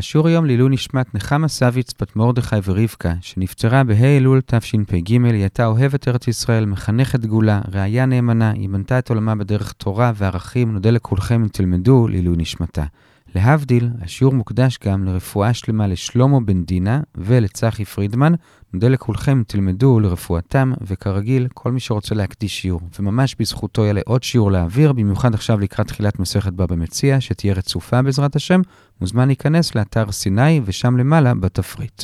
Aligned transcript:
השיעור 0.00 0.28
היום 0.28 0.46
לעילוי 0.46 0.68
נשמת 0.70 1.14
נחמה 1.14 1.48
סביץ, 1.48 1.92
בת 2.00 2.16
מרדכי 2.16 2.56
ורבקה, 2.64 3.14
שנפטרה 3.20 3.84
בה' 3.84 4.16
אלול 4.16 4.40
תשפ"ג, 4.46 5.08
היא 5.10 5.32
הייתה 5.32 5.66
אוהבת 5.66 6.08
ארץ 6.08 6.28
ישראל, 6.28 6.64
מחנכת 6.64 7.20
דגולה, 7.20 7.60
ראיה 7.72 8.06
נאמנה, 8.06 8.50
היא 8.50 8.68
בנתה 8.68 8.98
את 8.98 9.08
עולמה 9.08 9.34
בדרך 9.34 9.72
תורה 9.72 10.12
וערכים, 10.14 10.72
נודה 10.72 10.90
לכולכם 10.90 11.42
אם 11.42 11.48
תלמדו 11.48 12.08
לעילוי 12.08 12.36
נשמתה. 12.38 12.84
להבדיל, 13.34 13.88
השיעור 14.02 14.34
מוקדש 14.34 14.78
גם 14.84 15.04
לרפואה 15.04 15.54
שלמה 15.54 15.86
לשלמה 15.86 16.40
בן 16.40 16.64
דינה 16.64 17.00
ולצחי 17.14 17.84
פרידמן. 17.84 18.32
נודה 18.72 18.88
לכולכם 18.88 19.42
תלמדו 19.46 20.00
לרפואתם, 20.00 20.72
וכרגיל, 20.82 21.48
כל 21.54 21.72
מי 21.72 21.80
שרוצה 21.80 22.14
להקדיש 22.14 22.60
שיעור, 22.60 22.80
וממש 22.98 23.36
בזכותו 23.38 23.84
יעלה 23.84 24.00
עוד 24.06 24.22
שיעור 24.22 24.52
לאוויר, 24.52 24.92
במיוחד 24.92 25.34
עכשיו 25.34 25.60
לקראת 25.60 25.86
תחילת 25.86 26.18
מסכת 26.18 26.52
בבא 26.52 26.76
מציע, 26.76 27.20
שתהיה 27.20 27.54
רצופה 27.54 28.02
בעזרת 28.02 28.36
השם, 28.36 28.60
מוזמן 29.00 29.26
להיכנס 29.26 29.74
לאתר 29.74 30.12
סיני, 30.12 30.60
ושם 30.64 30.96
למעלה 30.96 31.34
בתפריט. 31.34 32.02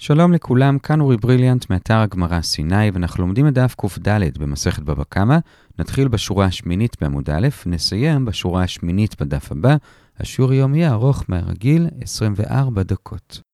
שלום 0.00 0.32
לכולם, 0.32 0.78
כאן 0.78 1.00
אורי 1.00 1.16
בריליאנט 1.16 1.70
מאתר 1.70 1.98
הגמרא 1.98 2.40
סיני, 2.42 2.90
ואנחנו 2.90 3.22
לומדים 3.22 3.48
את 3.48 3.54
דף 3.54 3.74
קד 3.74 4.10
במסכת 4.38 4.82
בבא 4.82 5.04
קמא. 5.08 5.38
נתחיל 5.78 6.08
בשורה 6.08 6.46
השמינית 6.46 6.96
בעמוד 7.00 7.30
א', 7.30 7.48
נסיים 7.66 8.24
בשורה 8.24 8.62
השמינית 8.62 9.22
בדף 9.22 9.52
הבא. 9.52 9.76
השיעור 10.20 10.50
היום 10.52 10.74
יהיה 10.74 10.92
ארוך 10.92 11.24
מהרגיל 11.28 11.86
24 12.02 12.82
דקות. 12.82 13.47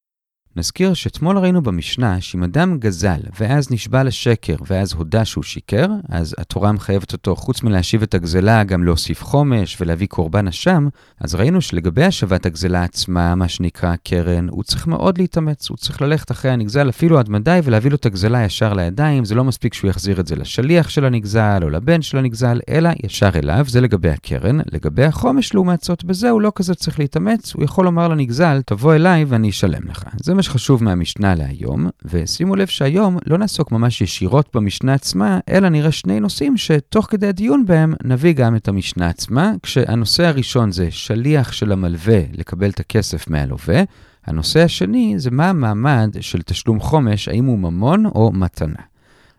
נזכיר 0.57 0.95
שאתמול 0.95 1.39
ראינו 1.39 1.63
במשנה 1.63 2.21
שאם 2.21 2.43
אדם 2.43 2.79
גזל 2.79 3.21
ואז 3.39 3.71
נשבע 3.71 4.03
לשקר 4.03 4.57
ואז 4.67 4.93
הודה 4.93 5.25
שהוא 5.25 5.45
שיקר, 5.45 5.87
אז 6.09 6.35
התורה 6.39 6.73
מחייבת 6.73 7.13
אותו, 7.13 7.37
חוץ 7.37 7.63
מלהשיב 7.63 8.03
את 8.03 8.15
הגזלה, 8.15 8.65
גם 8.65 8.85
להוסיף 8.85 9.25
חומש 9.25 9.77
ולהביא 9.81 10.07
קורבן 10.07 10.49
אשם, 10.49 10.89
אז 11.21 11.35
ראינו 11.35 11.61
שלגבי 11.61 12.05
השבת 12.05 12.47
הגזלה 12.47 12.85
עצמה, 12.85 13.35
מה 13.35 13.49
שנקרא 13.49 13.95
קרן, 14.05 14.49
הוא 14.49 14.63
צריך 14.63 14.87
מאוד 14.87 15.19
להתאמץ, 15.19 15.71
הוא 15.71 15.77
צריך 15.77 16.03
ללכת 16.03 16.31
אחרי 16.31 16.51
הנגזל 16.51 16.89
אפילו 16.89 17.19
עד 17.19 17.29
מדי 17.29 17.61
ולהביא 17.65 17.91
לו 17.91 17.97
את 17.97 18.07
הגזלה 18.07 18.45
ישר 18.45 18.75
לידיים, 18.75 19.25
זה 19.25 19.35
לא 19.35 19.45
מספיק 19.45 19.75
שהוא 19.75 19.91
יחזיר 19.91 20.21
את 20.21 20.27
זה 20.27 20.37
לשליח 20.37 20.89
של 20.89 21.05
הנגזל 21.05 21.61
או 21.63 21.71
לבן 21.71 22.03
של 22.03 22.19
הנגזל, 22.19 22.61
אלא 22.69 22.91
ישר 23.05 23.31
אליו, 23.35 23.65
זה 23.69 23.81
לגבי 23.81 24.11
הקרן. 24.11 24.59
לגבי 24.73 25.05
החומש 25.05 25.55
לעומת 25.55 25.81
זאת, 25.81 26.05
בזה 26.05 26.31
הוא 26.31 26.41
לא 26.41 26.53
כזה 26.55 26.75
צריך 26.75 26.99
להתאמץ, 26.99 27.55
הוא 27.55 27.65
יכול 27.65 27.85
לומר 27.85 28.09
לנגזל, 28.09 28.63
תבוא 28.67 28.95
אליי 28.95 29.25
ואני 29.25 29.51
אשלם 29.51 29.89
לך. 29.89 30.05
זה 30.23 30.35
שחשוב 30.45 30.85
מהמשנה 30.85 31.35
להיום, 31.35 31.89
ושימו 32.05 32.57
לב 32.57 32.67
שהיום 32.67 33.19
לא 33.27 33.39
נעסוק 33.39 33.73
ממש 33.73 34.01
ישירות 34.01 34.49
במשנה 34.55 34.95
עצמה, 34.95 35.41
אלא 35.49 35.69
נראה 35.69 35.93
שני 35.93 36.21
נושאים 36.21 36.57
שתוך 36.57 37.07
כדי 37.11 37.27
הדיון 37.27 37.67
בהם 37.67 37.95
נביא 38.05 38.33
גם 38.33 38.57
את 38.57 38.69
המשנה 38.69 39.09
עצמה, 39.09 39.53
כשהנושא 39.63 40.27
הראשון 40.27 40.73
זה 40.73 40.91
שליח 40.91 41.53
של 41.53 41.73
המלווה 41.73 42.21
לקבל 42.33 42.71
את 42.71 42.81
הכסף 42.81 43.31
מהלווה, 43.31 43.83
הנושא 44.27 44.63
השני 44.63 45.15
זה 45.19 45.31
מה 45.31 45.49
המעמד 45.49 46.17
של 46.21 46.43
תשלום 46.43 46.81
חומש, 46.81 47.29
האם 47.29 47.45
הוא 47.45 47.59
ממון 47.59 48.07
או 48.07 48.33
מתנה. 48.33 48.94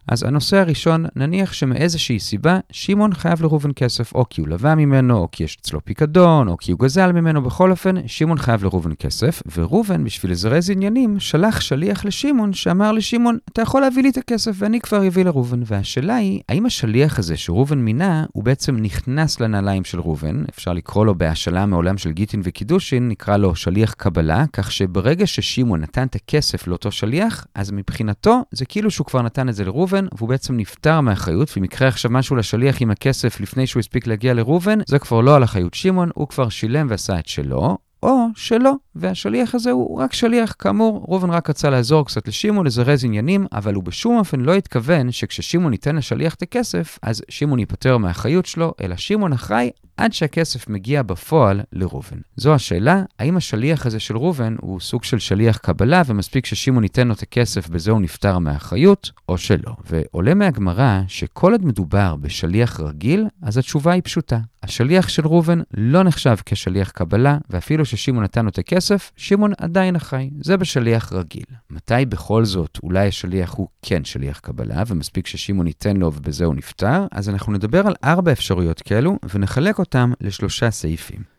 אז 0.08 0.23
הנושא 0.23 0.58
הראשון, 0.58 1.06
נניח 1.16 1.53
שמאיזושהי 1.53 2.20
סיבה, 2.20 2.59
שמעון 2.72 3.14
חייב 3.14 3.42
לראובן 3.42 3.70
כסף, 3.75 4.16
או 4.16 4.25
כי 4.30 4.42
הוא 4.42 4.48
לווה 4.48 4.75
ממנו, 4.75 5.17
או 5.17 5.28
כי 5.31 5.44
יש 5.44 5.58
אצלו 5.61 5.86
פיקדון, 5.86 6.48
או 6.48 6.58
כי 6.58 6.72
הוא 6.72 6.80
גזל 6.80 7.11
ממנו, 7.11 7.42
בכל 7.42 7.72
אופן, 7.72 7.95
שמעון 8.08 8.38
חייב 8.38 8.64
לראובן 8.64 8.92
כסף, 9.00 9.44
וראובן, 9.56 10.03
בשביל 10.03 10.31
לזרז 10.31 10.70
עניינים, 10.70 11.20
שלח 11.20 11.61
שליח 11.61 12.06
לשמעון, 12.06 12.53
שאמר 12.53 12.92
לשמעון, 12.92 13.38
אתה 13.52 13.61
יכול 13.61 13.81
להביא 13.81 14.03
לי 14.03 14.09
את 14.09 14.17
הכסף, 14.17 14.52
ואני 14.56 14.80
כבר 14.80 15.08
אביא 15.08 15.26
לראובן. 15.26 15.61
והשאלה 15.66 16.16
היא, 16.16 16.42
האם 16.50 16.66
השליח 16.66 17.20
הזה 17.20 17.38
שראובן 17.38 17.80
מינה, 17.80 18.26
הוא 18.33 18.44
בעצם 18.44 18.78
נכנס 18.78 19.39
לנעליים 19.39 19.83
של 19.83 20.00
ראובן, 20.00 20.44
אפשר 20.50 20.73
לקרוא 20.73 21.06
לו 21.06 21.16
בהשאלה 21.16 21.66
מעולם 21.66 21.98
של 21.98 22.11
גיטין 22.11 22.42
וקידושין, 22.44 23.09
נקרא 23.09 23.38
לו 23.38 23.56
שליח 23.56 23.94
קבלה, 23.94 24.45
כך 24.53 24.72
שברגע 24.72 25.28
ששמעון 25.28 25.81
נתן 25.81 26.08
את 26.08 26.16
הכסף 26.16 26.67
לאותו 26.67 26.92
שליח, 26.92 27.48
אז 27.56 27.72
מבחינתו, 27.72 28.42
זה 28.52 28.66
כאילו 28.66 28.92
שהוא 28.92 29.06
כבר 29.06 29.22
נתן 29.22 29.50
את 29.50 29.56
זה 29.56 29.66
לראובן, 29.66 29.95
ראובן, 29.96 30.08
והוא 30.18 30.30
בעצם 30.30 30.58
נפטר 30.58 31.02
מאחריות, 31.02 31.52
ואם 31.56 31.64
יקרה 31.64 31.88
עכשיו 31.88 32.12
משהו 32.12 32.36
לשליח 32.36 32.82
עם 32.82 32.92
הכסף 32.92 33.39
לפני 33.39 33.67
שהוא 33.67 33.80
הספיק 33.80 34.08
להגיע 34.08 34.33
לראובן, 34.33 34.80
זה 34.88 35.00
כבר 35.00 35.22
לא 35.22 35.36
על 35.36 35.44
אחריות 35.44 35.73
שמעון, 35.73 36.10
הוא 36.16 36.28
כבר 36.28 36.50
שילם 36.50 36.88
ועשה 36.89 37.20
את 37.20 37.28
שלו, 37.28 37.78
או 38.04 38.26
שלא, 38.36 38.73
והשליח 38.95 39.56
הזה 39.56 39.72
הוא 39.72 40.00
רק 40.00 40.14
שליח. 40.14 40.56
כאמור, 40.60 41.06
ראובן 41.08 41.30
רק 41.30 41.50
רצה 41.50 41.70
לעזור 41.70 42.06
קצת 42.06 42.28
לשמעון, 42.28 42.66
לזרז 42.66 43.06
עניינים, 43.06 43.45
אבל 43.52 43.73
הוא 43.73 43.83
בשום 43.83 44.17
אופן 44.17 44.39
לא 44.39 44.56
התכוון 44.56 45.11
שכששמעון 45.11 45.73
ייתן 45.73 45.95
לשליח 45.95 46.33
את 46.33 46.42
הכסף, 46.42 47.00
אז 47.02 47.22
שמעון 47.30 47.60
ייפטר 47.60 47.98
מהאחריות 47.98 48.45
שלו, 48.45 48.73
אלא 48.82 48.95
שמעון 48.95 49.34
אחראי 49.34 49.70
עד 49.98 50.14
שהכסף 50.14 50.70
מגיע 50.70 51.04
בפועל 51.04 51.61
לראובן. 51.73 52.17
זו 52.36 52.54
השאלה, 52.54 53.04
האם 53.20 53.38
השליח 53.38 53.86
הזה 53.86 54.00
של 54.00 54.17
ראובן 54.17 54.55
הוא 54.61 54.80
סוג 54.80 55.04
של 55.04 55.20
שליח 55.20 55.58
קבלה 55.58 56.02
ומספיק 56.05 56.45
ששמעון 56.45 56.84
ייתן 56.84 57.08
לו 57.08 57.14
את 57.14 57.22
הכסף 57.22 57.70
בזה 57.70 57.92
הוא 57.92 58.02
נפטר 58.02 58.39
מהאחריות, 58.39 59.11
או 59.30 59.38
שלא. 59.38 59.76
ועולה 59.92 60.34
מהגמרא 60.34 61.02
שכל 61.08 61.52
עוד 61.52 61.66
מדובר 61.66 62.16
בשליח 62.16 62.80
רגיל, 62.80 63.26
אז 63.42 63.58
התשובה 63.58 63.92
היא 63.92 64.02
פשוטה. 64.04 64.39
השליח 64.64 65.10
של 65.10 65.28
ראובן 65.28 65.60
לא 65.73 66.04
נחשב 66.04 66.36
כשליח 66.45 66.89
קבלה, 66.89 67.38
ואפילו 67.50 67.86
ששמעון 67.86 68.23
נתן 68.23 68.45
לו 68.45 68.50
את 68.50 68.58
הכסף, 68.58 68.85
שמעון 69.16 69.52
עדיין 69.58 69.96
אחראי. 69.96 70.30
זה 70.42 70.58
בשליח 70.58 71.14
רגיל. 71.14 71.46
מתי 71.70 72.06
בכל 72.10 72.46
זאת 72.46 72.80
אולי 72.84 73.08
השליח 73.08 73.54
הוא 73.54 73.68
כן 73.82 74.06
שליח 74.06 74.40
קבלה, 74.40 74.84
ומספיק 74.88 75.28
ששמעון 75.28 75.68
ייתן 75.68 75.98
לו 75.98 76.12
ובזה 76.16 76.46
הוא 76.46 76.56
נפטר? 76.56 77.06
אז 77.12 77.30
אנחנו 77.30 77.54
נדבר 77.54 77.88
על 77.88 77.96
ארבע 78.04 78.32
אפשרויות 78.32 78.82
כאלו, 78.82 79.18
ונחלק 79.34 79.80
אותם 79.80 80.12
לשלושה 80.22 80.72
סעיפים. 80.72 81.35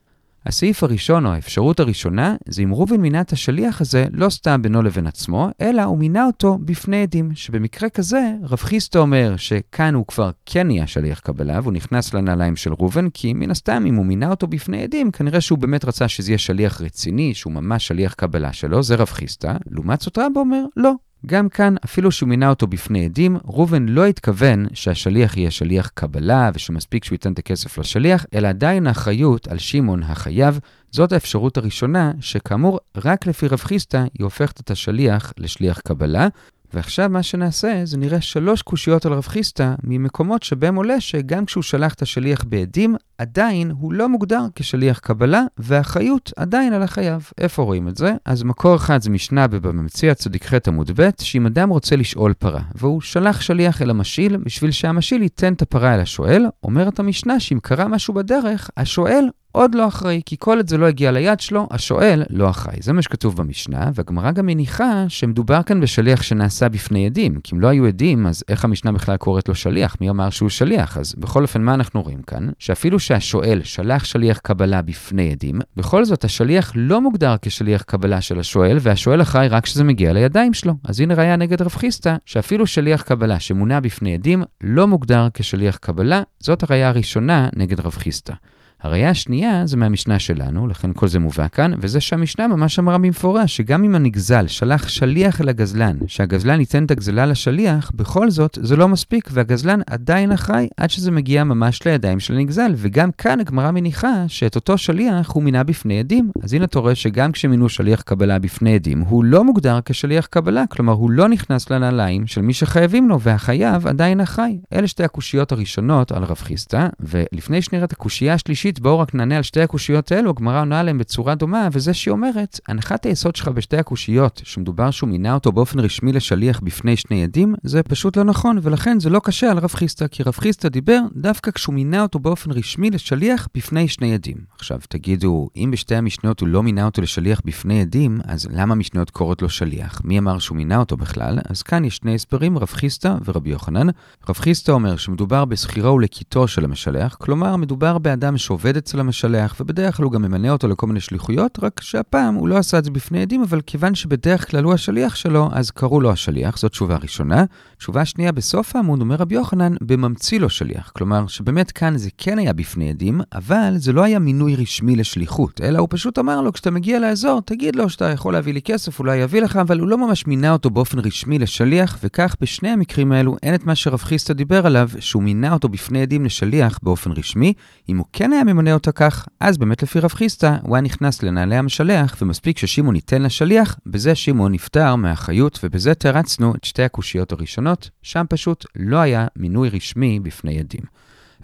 הסעיף 0.47 0.83
הראשון, 0.83 1.27
או 1.27 1.31
האפשרות 1.31 1.81
הראשונה, 1.81 2.37
זה 2.49 2.63
אם 2.63 2.75
ראובן 2.75 3.01
מינה 3.01 3.21
את 3.21 3.33
השליח 3.33 3.81
הזה 3.81 4.07
לא 4.13 4.29
סתם 4.29 4.63
בינו 4.63 4.83
לבין 4.83 5.07
עצמו, 5.07 5.49
אלא 5.61 5.83
הוא 5.83 5.99
מינה 5.99 6.27
אותו 6.27 6.59
בפני 6.65 7.03
עדים, 7.03 7.31
שבמקרה 7.35 7.89
כזה, 7.89 8.33
רב 8.43 8.59
חיסטו 8.59 8.99
אומר 8.99 9.35
שכאן 9.37 9.95
הוא 9.95 10.07
כבר 10.07 10.31
כן 10.47 10.67
נהיה 10.67 10.87
שליח 10.87 11.21
קבלה, 11.21 11.61
והוא 11.63 11.73
נכנס 11.73 12.15
לנעליים 12.15 12.57
של 12.57 12.73
ראובן, 12.73 13.11
כי 13.11 13.33
מן 13.33 13.51
הסתם, 13.51 13.85
אם 13.87 13.95
הוא 13.95 14.07
מינה 14.07 14.31
אותו 14.31 14.47
בפני 14.47 14.83
עדים, 14.83 15.11
כנראה 15.11 15.41
שהוא 15.41 15.59
באמת 15.59 15.85
רצה 15.85 16.09
שזה 16.09 16.31
יהיה 16.31 16.39
שליח 16.39 16.81
רציני, 16.81 17.35
שהוא 17.35 17.53
ממש 17.53 17.87
שליח 17.87 18.15
קבלה 18.15 18.53
שלו, 18.53 18.83
זה 18.83 18.95
רב 18.95 19.09
חיסטה. 19.09 19.57
לעומת 19.71 20.01
זאת 20.01 20.19
רבא 20.19 20.41
אומר, 20.41 20.65
לא, 20.77 20.93
גם 21.27 21.49
כאן, 21.49 21.75
אפילו 21.85 22.13
שהוא 22.13 22.29
מינה 22.29 22.49
אותו 22.49 22.67
בפני 22.67 23.05
עדים, 23.05 23.37
ראובן 23.45 23.89
לא 23.89 24.07
התכוון 24.07 24.67
שהשליח 24.75 25.37
יהיה 25.37 25.51
שליח 25.51 25.91
קבלה 25.95 26.51
ושמספיק 26.55 27.05
שהוא 27.05 27.15
ייתן 27.15 27.33
את 27.33 27.39
הכסף 27.39 27.79
לשליח, 27.79 28.27
אלא 28.35 28.49
עדיין 28.49 28.87
האחריות 28.87 29.49
על 29.49 29.59
שמעון 29.59 30.03
החייב. 30.03 30.61
זאת 30.91 31.13
האפשרות 31.13 31.57
הראשונה, 31.57 32.13
שכאמור, 32.21 32.81
רק 33.05 33.27
לפי 33.27 33.49
רב 33.49 33.59
חיסטה 33.59 34.05
היא 34.19 34.25
הופכת 34.25 34.61
את 34.61 34.71
השליח 34.71 35.33
לשליח 35.39 35.81
קבלה, 35.81 36.29
ועכשיו 36.75 37.09
מה 37.09 37.23
שנעשה 37.23 37.81
זה 37.85 37.99
נראה 37.99 38.21
שלוש 38.21 38.63
קושיות 38.63 39.07
על 39.07 39.13
רב 39.13 39.27
חיסטה 39.27 39.75
ממקומות 39.85 40.43
שבהם 40.43 40.77
עולה 40.77 41.01
שגם 41.01 41.45
כשהוא 41.45 41.63
שלח 41.63 41.95
את 41.95 42.03
השליח 42.03 42.45
בעדים, 42.45 42.97
עדיין 43.19 43.71
הוא 43.71 43.93
לא 43.93 44.09
מוגדר 44.09 44.41
כשליח 44.55 44.99
קבלה, 44.99 45.43
והאחריות 45.59 46.33
עדיין 46.37 46.73
על 46.73 46.83
החייב. 46.83 47.31
איפה 47.39 47.63
רואים 47.63 47.89
את 47.89 47.97
זה? 47.97 48.15
אז 48.25 48.43
מקור 48.43 48.77
אחד 48.77 49.03
זה 49.03 49.11
משנה 49.11 49.47
בבמציע 49.47 50.15
צדיק 50.15 50.47
ח' 50.47 50.69
עמוד 50.69 50.91
ב', 50.97 51.11
שאם 51.21 51.47
אדם 51.47 51.69
רוצה 51.69 51.97
לשאול 51.97 52.33
פרה, 52.33 52.61
והוא 52.75 53.01
שלח 53.01 53.41
שליח 53.41 53.83
אל 53.83 53.91
המשאיל 53.91 54.37
בשביל 54.37 54.71
שהמשאיל 54.71 55.23
ייתן 55.23 55.53
את 55.53 55.63
הפרה 55.63 55.95
אל 55.95 56.01
השואל, 56.01 56.47
אומרת 56.63 56.99
המשנה 56.99 57.41
שאם 57.41 57.59
קרה 57.63 57.89
משהו 57.89 58.15
בדרך, 58.15 58.71
השואל 58.77 59.29
עוד 59.57 59.75
לא 59.75 59.89
אחראי, 59.89 60.23
כי 60.27 60.37
כל 60.39 60.57
עוד 60.57 60.69
זה 60.69 60.79
לא 60.79 60.87
הגיע 60.87 61.11
ליד 61.11 61.41
שלו, 61.41 61.69
השואל 61.71 62.23
לא 62.31 62.51
אחראי. 62.51 62.77
זה 62.81 62.93
מה 62.93 63.03
שכתוב 63.03 63.37
במשנה, 63.37 63.91
והגמרא 63.95 64.31
גם 64.31 64.47
מניחה 64.47 65.05
שמדובר 65.09 65.63
כאן 65.63 65.81
בשליח 65.81 66.23
שנעשה 66.23 66.69
בפני 66.69 67.07
עדים, 67.07 67.41
כי 67.45 67.55
אם 67.55 67.61
לא 67.61 67.69
היו 67.69 67.87
עדים, 67.87 68.27
אז 68.27 68.45
איך 68.49 68.65
המשנה 68.65 68.93
בכלל 68.93 69.17
קוראת 69.17 69.49
לו 69.49 69.55
שליח? 69.55 69.97
מי 70.01 70.11
אמר 70.11 70.31
שהוא 70.31 70.49
שליח? 70.49 70.99
אז 70.99 71.15
בכל 71.19 71.43
אופן, 71.43 71.63
מה 71.63 71.75
אנחנו 71.75 72.03
רואים 72.03 72.23
כאן? 72.23 72.49
שאפילו 72.59 72.99
שהשואל 72.99 73.61
שלח 73.65 74.05
שליח 74.05 74.39
קבלה 74.39 74.83
בפני 74.83 75.33
עדים, 75.33 75.59
בכל 75.77 76.05
זאת 76.05 76.25
השליח 76.25 76.73
לא 76.75 77.01
מוגדר 77.01 77.35
כשליח 77.43 77.83
קבלה 77.83 78.21
של 78.21 78.41
השואל, 78.41 78.79
והשואל 78.81 79.23
אחראי 79.23 79.49
רק 79.49 79.65
כשזה 79.65 79.85
מגיע 79.85 80.13
לידיים 80.13 80.55
שלו. 80.55 80.75
אז 80.85 81.01
הנה 81.01 81.15
ראיה 81.15 81.37
נגד 81.37 81.63
רב 81.63 81.75
חיסטה, 81.75 82.17
שאפילו 82.27 82.67
שליח 82.67 83.03
קבלה 83.03 83.41
שמונה 83.41 83.81
בפני 83.81 84.15
עדים, 84.15 84.43
לא 84.61 84.87
מוגדר 84.87 85.29
כשליח 85.35 85.77
קבלה, 85.77 86.23
זאת 86.41 86.63
הראיה 86.63 86.89
הראשונה 86.89 87.49
נגד 87.57 87.81
רב 87.81 87.95
חיסטה. 87.95 88.35
הראייה 88.83 89.11
השנייה 89.11 89.67
זה 89.67 89.77
מהמשנה 89.77 90.19
שלנו, 90.19 90.67
לכן 90.67 90.91
כל 90.95 91.09
זה 91.09 91.19
מובא 91.19 91.49
כאן, 91.49 91.73
וזה 91.79 92.01
שהמשנה 92.01 92.49
ממש 92.49 92.79
אמרה 92.79 92.99
במפורש, 92.99 93.57
שגם 93.57 93.85
אם 93.85 93.95
הנגזל 93.95 94.47
שלח 94.47 94.89
שליח 94.89 95.41
אל 95.41 95.49
הגזלן, 95.49 95.97
שהגזלן 96.07 96.61
ייתן 96.61 96.85
את 96.85 96.91
הגזלה 96.91 97.27
לשליח, 97.27 97.93
בכל 97.95 98.31
זאת 98.31 98.59
זה 98.63 98.77
לא 98.77 98.89
מספיק, 98.89 99.29
והגזלן 99.33 99.81
עדיין 99.87 100.33
אחראי 100.33 100.69
עד 100.77 100.91
שזה 100.91 101.11
מגיע 101.11 101.45
ממש 101.45 101.87
לידיים 101.87 102.21
של 102.21 102.35
הנגזל, 102.35 102.73
וגם 102.77 103.11
כאן 103.19 103.41
הגמרא 103.41 103.71
מניחה 103.71 104.25
שאת 104.29 104.55
אותו 104.57 104.79
שליח 104.79 105.31
הוא 105.31 105.43
מינה 105.43 105.65
בפני 105.65 105.99
עדים. 105.99 106.31
אז 106.43 106.53
הנה 106.53 106.65
אתה 106.65 106.79
רואה 106.79 106.95
שגם 106.95 107.33
כשמינו 107.33 107.69
שליח 107.69 108.03
קבלה 108.03 108.39
בפני 108.39 108.75
עדים, 108.75 109.01
הוא 109.01 109.25
לא 109.25 109.45
מוגדר 109.45 109.79
כשליח 109.85 110.27
קבלה, 110.27 110.65
כלומר 110.69 110.93
הוא 110.93 111.11
לא 111.11 111.29
נכנס 111.29 111.71
לנעליים 111.71 112.27
של 112.27 112.41
מי 112.41 112.53
שחייבים 112.53 113.09
לו, 113.09 113.21
והחייב 113.21 113.87
עדיין 113.87 114.21
אחראי. 114.21 114.59
אלה 114.73 114.87
שתי 114.87 115.05
הקושיות 115.05 115.53
הראשונות 115.53 116.13
על 116.13 116.25
רב 116.25 116.37
חיסטה, 116.37 116.89
ולפני 117.01 117.63
שנראה 117.63 117.85
את 117.85 117.93
הקושייה 117.93 118.35
השלישית, 118.35 118.66
ראשית, 118.67 118.81
בואו 118.81 118.99
רק 118.99 119.15
נענה 119.15 119.37
על 119.37 119.43
שתי 119.43 119.61
הקושיות 119.61 120.13
האלו, 120.13 120.31
הגמרא 120.31 120.61
עונה 120.61 120.81
עליהן 120.81 120.99
בצורה 120.99 121.35
דומה, 121.35 121.69
וזה 121.73 121.95
שהיא 121.95 122.13
אומרת, 122.13 122.61
הנחת 122.69 123.07
היסוד 123.07 123.37
שלך 123.37 123.49
בשתי 123.49 123.77
הקושיות, 123.77 124.41
שמדובר 124.45 124.91
שהוא 124.91 125.09
מינה 125.11 125.35
אותו 125.35 125.53
באופן 125.53 125.81
רשמי 125.81 126.13
לשליח 126.13 126.61
בפני 126.61 126.97
שני 126.97 127.23
עדים, 127.23 127.55
זה 127.63 127.83
פשוט 127.83 128.17
לא 128.17 128.25
נכון, 128.25 128.59
ולכן 128.63 129.01
זה 129.01 129.11
לא 129.11 129.21
קשה 129.25 129.51
על 129.51 129.59
רב 129.59 129.71
חיסטה, 129.75 130.09
כי 130.09 130.23
רב 130.23 130.35
חיסטה 130.35 130.69
דיבר 130.69 131.01
דווקא 131.17 131.51
כשהוא 131.51 131.75
מינה 131.75 132.03
אותו 132.03 132.19
באופן 132.19 132.51
רשמי 132.51 132.91
לשליח 132.91 133.49
בפני 133.55 133.89
שני 133.89 134.15
עדים. 134.15 134.37
עכשיו, 134.59 134.81
תגידו, 134.89 135.49
אם 135.57 135.71
בשתי 135.73 135.95
המשניות 135.95 136.41
הוא 136.41 136.49
לא 136.49 136.63
מינה 136.63 136.85
אותו 136.85 137.03
לשליח 137.03 137.41
בפני 137.45 137.81
עדים, 137.81 138.19
אז 138.25 138.49
למה 138.53 138.73
המשניות 138.73 139.11
קוראות 139.11 139.43
לו 139.43 139.49
שליח? 139.49 140.01
מי 140.05 140.19
אמר 140.19 140.39
שהוא 140.39 140.57
מינה 140.57 140.79
אותו 140.79 140.97
בכלל? 140.97 141.39
אז 141.49 141.63
כאן 141.63 141.85
יש 141.85 141.97
שני 141.97 142.15
הסברים, 142.15 142.59
רב 142.59 142.69
חיסטה 142.69 143.17
ורבי 143.25 143.51
יוחנן. 143.51 143.87
רב 144.29 144.37
חיסטה 144.37 144.73
אומר 144.73 144.97
שמדובר 144.97 145.45
בסחירה 145.45 145.93
ולקיטו 145.93 146.49
של 146.49 146.65
המשלח, 146.65 147.15
כלומר, 147.15 147.57
מדובר 147.57 147.99
באדם 147.99 148.39
שעובד 148.57 148.77
אצל 148.77 149.01
המשלח, 149.01 149.57
ובדרך 149.61 149.97
כלל 149.97 150.05
הוא 150.05 150.13
גם 150.13 150.23
ממנה 150.23 150.51
אותו 150.51 150.69
לכל 150.69 150.87
מיני 150.87 151.01
שליחויות, 151.01 151.59
רק 151.63 151.81
שהפעם 151.81 152.35
הוא 152.35 152.49
לא 152.49 152.57
עשה 152.57 152.79
את 152.79 152.85
זה 152.85 152.91
בפני 152.91 153.23
עדים, 153.23 153.43
אבל 153.43 153.61
כיוון 153.67 153.95
שבדרך 153.95 154.51
כלל 154.51 154.65
הוא 154.65 154.73
השליח 154.73 155.15
שלו, 155.15 155.49
אז 155.53 155.71
קראו 155.71 156.01
לו 156.01 156.11
השליח, 156.11 156.59
זאת 156.59 156.71
תשובה 156.71 156.97
ראשונה. 156.97 157.45
תשובה 157.79 158.05
שנייה, 158.05 158.33
בסוף 158.33 158.77
העמוד 158.77 159.01
אומר 159.01 159.17
רבי 159.17 159.35
יוחנן, 159.35 159.75
בממציא 159.81 160.41
לו 160.41 160.51
שליח. 160.51 160.93
כלומר, 160.95 161.27
שבאמת 161.27 161.73
כאן 161.73 161.97
זה 161.97 162.11
כן 162.19 162.39
היה 162.39 162.53
בפני 162.53 162.91
עדים, 162.91 163.21
אבל 163.35 163.75
זה 163.77 163.93
לא 163.93 164.03
היה 164.03 164.19
מינוי 164.19 164.57
רשמי 164.57 164.97
לשליחות, 164.97 165.61
אלא 165.61 165.79
הוא 165.79 165.89
פשוט 165.91 166.19
אמר 166.19 166.41
לו, 166.41 166.53
כשאתה 166.53 166.71
מגיע 166.71 166.99
לאזור, 166.99 167.41
תגיד 167.41 167.77
לו 167.77 167.89
שאתה 167.89 168.11
יכול 168.11 168.33
להביא 168.33 168.55
לי 168.55 168.63
כסף, 168.63 168.99
אולי 168.99 169.17
יביא 169.17 169.43
לך, 169.43 169.57
אבל 169.57 169.81
הוא 169.81 169.89
לא 169.89 169.99
ממש 169.99 170.27
מינה 170.27 170.53
אותו 170.53 170.71
באופן 170.71 170.99
רשמי 170.99 171.39
לשליח, 171.39 171.99
וכך 172.03 172.37
בשני 172.41 172.69
המקרים 172.69 173.13
האלו 173.13 173.37
אין 173.43 173.55
את 173.55 173.67
מה 173.67 173.75
שרב 173.75 173.99
חיסטה 173.99 174.35
דיבר 174.35 174.67
עליו, 174.67 174.91
שהוא 174.99 175.23
מינה 175.23 175.53
אותו 175.53 175.69
בפני 175.69 176.03
עדים 176.03 176.25
לשליח 176.25 176.79
באופן 176.83 177.13
רשמי. 177.13 177.53
אם 177.89 177.97
הוא 177.97 178.07
כן 178.13 178.33
היה 178.33 178.45
ממנה 178.47 178.75
אותו 178.75 178.91
כך, 178.95 179.27
אז 179.41 179.59
באמת 179.59 179.83
לפי 179.83 180.01
רב 180.01 180.13
חיסטה, 180.13 180.57
הוא 180.63 180.77
היה 180.77 180.83
נכנס 180.83 181.23
לנעלי 181.23 181.57
המשלח, 181.57 182.17
ומספיק 182.23 182.59
ששמעון 182.59 182.95
ייתן 182.95 183.23
לשליח, 183.23 183.79
בזה 183.87 184.15
שמעון 184.15 184.53
נפטר 184.53 184.97
מהחיות, 184.97 185.61
ובזה 185.63 185.95
תרצנו 185.95 186.55
את 186.55 186.65
שתי 186.65 186.83
הקושיות 186.83 187.33
הראשונות, 187.33 187.91
שם 188.03 188.25
פשוט 188.29 188.67
לא 188.77 188.97
היה 188.97 189.27
מינוי 189.37 189.69
רשמי 189.69 190.21
בפני 190.21 190.59
עדים. 190.59 190.83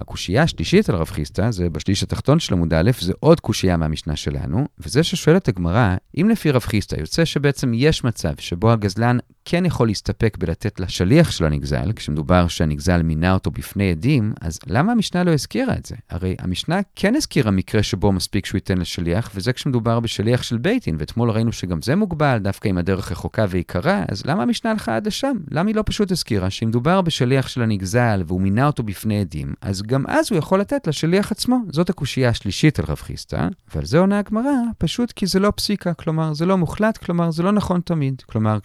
הקושייה 0.01 0.43
השלישית 0.43 0.91
על 0.91 0.97
רב 0.97 1.11
חיסטה, 1.11 1.51
זה 1.51 1.71
בשליש 1.71 2.03
התחתון 2.03 2.39
של 2.39 2.55
עמוד 2.55 2.75
א', 2.75 2.91
זה 3.01 3.13
עוד 3.21 3.41
קושייה 3.41 3.77
מהמשנה 3.77 4.17
שלנו, 4.17 4.69
וזה 4.79 5.03
ששואלת 5.03 5.49
הגמרא, 5.49 5.97
אם 6.21 6.29
לפי 6.29 6.51
רב 6.51 6.63
חיסטה 6.63 7.01
יוצא 7.01 7.25
שבעצם 7.25 7.73
יש 7.75 8.05
מצב 8.05 8.33
שבו 8.39 8.73
הגזלן 8.73 9.19
כן 9.45 9.67
יכול 9.67 9.87
להסתפק 9.87 10.37
בלתת 10.41 10.81
לשליח 10.81 11.31
של 11.31 11.45
הנגזל, 11.45 11.93
כשמדובר 11.97 12.49
שהנגזל 12.49 13.03
מינה 13.03 13.35
אותו 13.35 13.51
בפני 13.51 13.91
עדים, 13.91 14.33
אז 14.41 14.59
למה 14.67 14.93
המשנה 14.93 15.25
לא 15.25 15.31
הזכירה 15.31 15.75
את 15.75 15.87
זה? 15.87 15.97
הרי 16.11 16.37
המשנה 16.39 16.81
כן 16.97 17.15
הזכירה 17.15 17.51
מקרה 17.51 17.83
שבו 17.83 18.13
מספיק 18.13 18.47
שהוא 18.47 18.57
ייתן 18.57 18.79
לשליח, 18.79 19.31
וזה 19.35 19.53
כשמדובר 19.53 20.01
בשליח 20.01 20.43
של 20.43 20.59
בייטין, 20.59 20.97
ואתמול 20.99 21.31
ראינו 21.31 21.53
שגם 21.53 21.83
זה 21.83 21.97
מוגבל, 21.97 22.39
דווקא 22.39 22.69
אם 22.69 22.79
הדרך 22.79 23.13
רחוקה 23.13 23.45
ויקרה, 23.49 24.05
אז 24.09 24.27
למה 24.27 24.43
המשנה 24.43 24.71
הלכה 24.71 24.97
עד 24.97 25.07
לשם? 25.07 25.37
למה 25.51 25.69
היא 25.69 25.77
לא 25.77 25.83
פשוט 25.87 26.11
הזכירה 26.11 26.51
שאם 26.51 26.69
מדובר 26.69 27.01
בשליח 27.01 27.49
של 27.49 27.63
הנגזל 27.63 28.23
והוא 28.27 28.41
מינה 28.41 28.67
אותו 28.67 28.83
בפני 28.83 29.21
עדים, 29.21 29.55
אז 29.61 29.83
גם 29.83 30.05
אז 30.09 30.27
הוא 30.31 30.39
יכול 30.39 30.61
לתת 30.61 30.87
לשליח 30.87 31.33
עצמו. 31.33 31.59
זאת 31.73 31.91
הקושייה 31.91 32.29
השלישית 32.29 32.79
על 32.79 32.85
רב 32.89 32.97
חיסטה, 32.97 33.49
ועל 33.75 33.85
זה 33.85 33.99
עונה 33.99 34.19
הגמרא, 34.19 34.53
פשוט 34.79 35.13
כי 35.13 35.27
זה 35.27 35.41
לא 35.41 35.53
פסיקה, 35.57 35.95
כלומר 35.95 36.35
זה 36.35 36.47
לא 36.47 36.59
מוחלט, 36.59 36.99
כלומר 36.99 37.31
זה 37.31 37.43
לא 37.43 37.53
נכון 37.53 37.81
תמיד. 37.81 38.23
כלומר, 38.27 38.59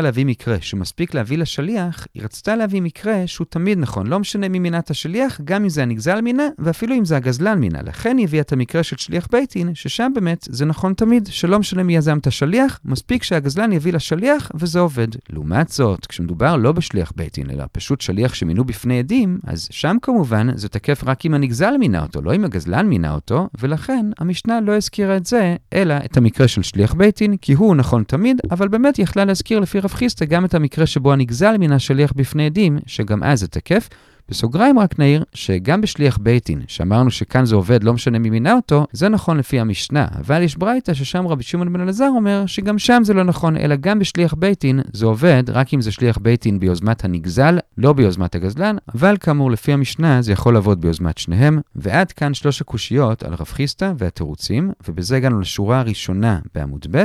להביא 0.00 0.26
מקרה 0.26 0.56
שמספיק 0.60 1.14
להביא 1.14 1.38
לשליח, 1.38 2.06
היא 2.14 2.22
רצתה 2.22 2.56
להביא 2.56 2.82
מקרה 2.82 3.26
שהוא 3.26 3.46
תמיד 3.50 3.78
נכון, 3.78 4.06
לא 4.06 4.20
משנה 4.20 4.48
מי 4.48 4.58
מינה 4.58 4.78
את 4.78 4.90
השליח, 4.90 5.40
גם 5.44 5.62
אם 5.62 5.68
זה 5.68 5.82
הנגזל 5.82 6.20
מינה, 6.20 6.42
ואפילו 6.58 6.94
אם 6.94 7.04
זה 7.04 7.16
הגזלן 7.16 7.58
מינה. 7.58 7.82
לכן 7.82 8.16
היא 8.16 8.24
הביאה 8.24 8.42
את 8.42 8.52
המקרה 8.52 8.82
של 8.82 8.96
שליח 8.96 9.28
ביתין, 9.32 9.74
ששם 9.74 10.12
באמת 10.14 10.46
זה 10.50 10.64
נכון 10.64 10.94
תמיד, 10.94 11.28
שלא 11.30 11.58
משנה 11.58 11.82
מי 11.82 11.96
יזם 11.96 12.18
את 12.18 12.26
השליח, 12.26 12.80
מספיק 12.84 13.22
שהגזלן 13.22 13.72
יביא 13.72 13.92
לשליח 13.92 14.50
וזה 14.54 14.80
עובד. 14.80 15.08
לעומת 15.30 15.68
זאת, 15.68 16.06
כשמדובר 16.06 16.56
לא 16.56 16.72
בשליח 16.72 17.12
ביתין, 17.16 17.50
אלא 17.50 17.64
פשוט 17.72 18.00
שליח 18.00 18.34
שמינו 18.34 18.64
בפני 18.64 18.98
עדים, 18.98 19.38
אז 19.46 19.68
שם 19.70 19.96
כמובן 20.02 20.56
זה 20.56 20.68
תקף 20.68 21.04
רק 21.06 21.26
אם 21.26 21.34
הנגזל 21.34 21.76
מינה 21.76 22.02
אותו, 22.02 22.22
לא 22.22 22.34
אם 22.34 22.44
הגזלן 22.44 22.86
מינה 22.86 23.14
אותו, 23.14 23.48
ולכן 23.60 24.06
המשנה 24.18 24.60
לא 24.60 24.72
הזכירה 24.72 25.16
את 25.16 25.26
זה, 25.26 25.56
אלא 25.72 25.94
את 26.04 26.16
המקרה 26.16 26.48
של 26.48 26.62
שליח 26.62 26.94
ביתין, 26.94 27.36
כי 27.36 27.52
הוא 27.52 27.76
נכון 27.76 28.04
תמיד, 28.04 28.40
אבל 28.50 28.68
באמת 28.68 28.98
יכלה 28.98 29.24
להזכיר 29.24 29.60
לפי 29.60 29.80
רב 29.84 29.92
חיסטה 29.92 30.24
גם 30.24 30.44
את 30.44 30.54
המקרה 30.54 30.86
שבו 30.86 31.12
הנגזל 31.12 31.56
מינה 31.58 31.78
שליח 31.78 32.12
בפני 32.16 32.46
עדים, 32.46 32.78
שגם 32.86 33.22
אז 33.22 33.40
זה 33.40 33.48
תקף. 33.48 33.88
בסוגריים 34.28 34.78
רק 34.78 34.98
נעיר 34.98 35.24
שגם 35.32 35.80
בשליח 35.80 36.18
ביתין, 36.18 36.62
שאמרנו 36.66 37.10
שכאן 37.10 37.44
זה 37.44 37.54
עובד, 37.54 37.84
לא 37.84 37.94
משנה 37.94 38.18
מי 38.18 38.30
מינה 38.30 38.52
אותו, 38.52 38.86
זה 38.92 39.08
נכון 39.08 39.36
לפי 39.38 39.60
המשנה, 39.60 40.06
אבל 40.20 40.42
יש 40.42 40.56
ברייתא 40.56 40.94
ששם 40.94 41.26
רבי 41.26 41.42
שמעון 41.42 41.72
בן 41.72 41.80
אלעזר 41.80 42.08
אומר 42.08 42.46
שגם 42.46 42.78
שם 42.78 43.02
זה 43.04 43.14
לא 43.14 43.24
נכון, 43.24 43.56
אלא 43.56 43.76
גם 43.76 43.98
בשליח 43.98 44.34
ביתין 44.34 44.80
זה 44.92 45.06
עובד 45.06 45.42
רק 45.48 45.74
אם 45.74 45.80
זה 45.80 45.92
שליח 45.92 46.18
ביתין 46.18 46.60
ביוזמת 46.60 47.04
הנגזל, 47.04 47.58
לא 47.78 47.92
ביוזמת 47.92 48.34
הגזלן, 48.34 48.76
אבל 48.94 49.16
כאמור 49.20 49.50
לפי 49.50 49.72
המשנה 49.72 50.22
זה 50.22 50.32
יכול 50.32 50.54
לעבוד 50.54 50.80
ביוזמת 50.80 51.18
שניהם, 51.18 51.60
ועד 51.76 52.12
כאן 52.12 52.34
שלוש 52.34 52.60
הקושיות 52.60 53.22
על 53.22 53.34
רב 53.34 53.46
חיסטה 53.46 53.92
והתירוצים, 53.98 54.70
ובזה 54.88 55.16
הגענו 55.16 55.40
לשורה 55.40 55.80
הראשונה 55.80 56.38
בעמוד 56.54 56.86
ב', 56.90 57.04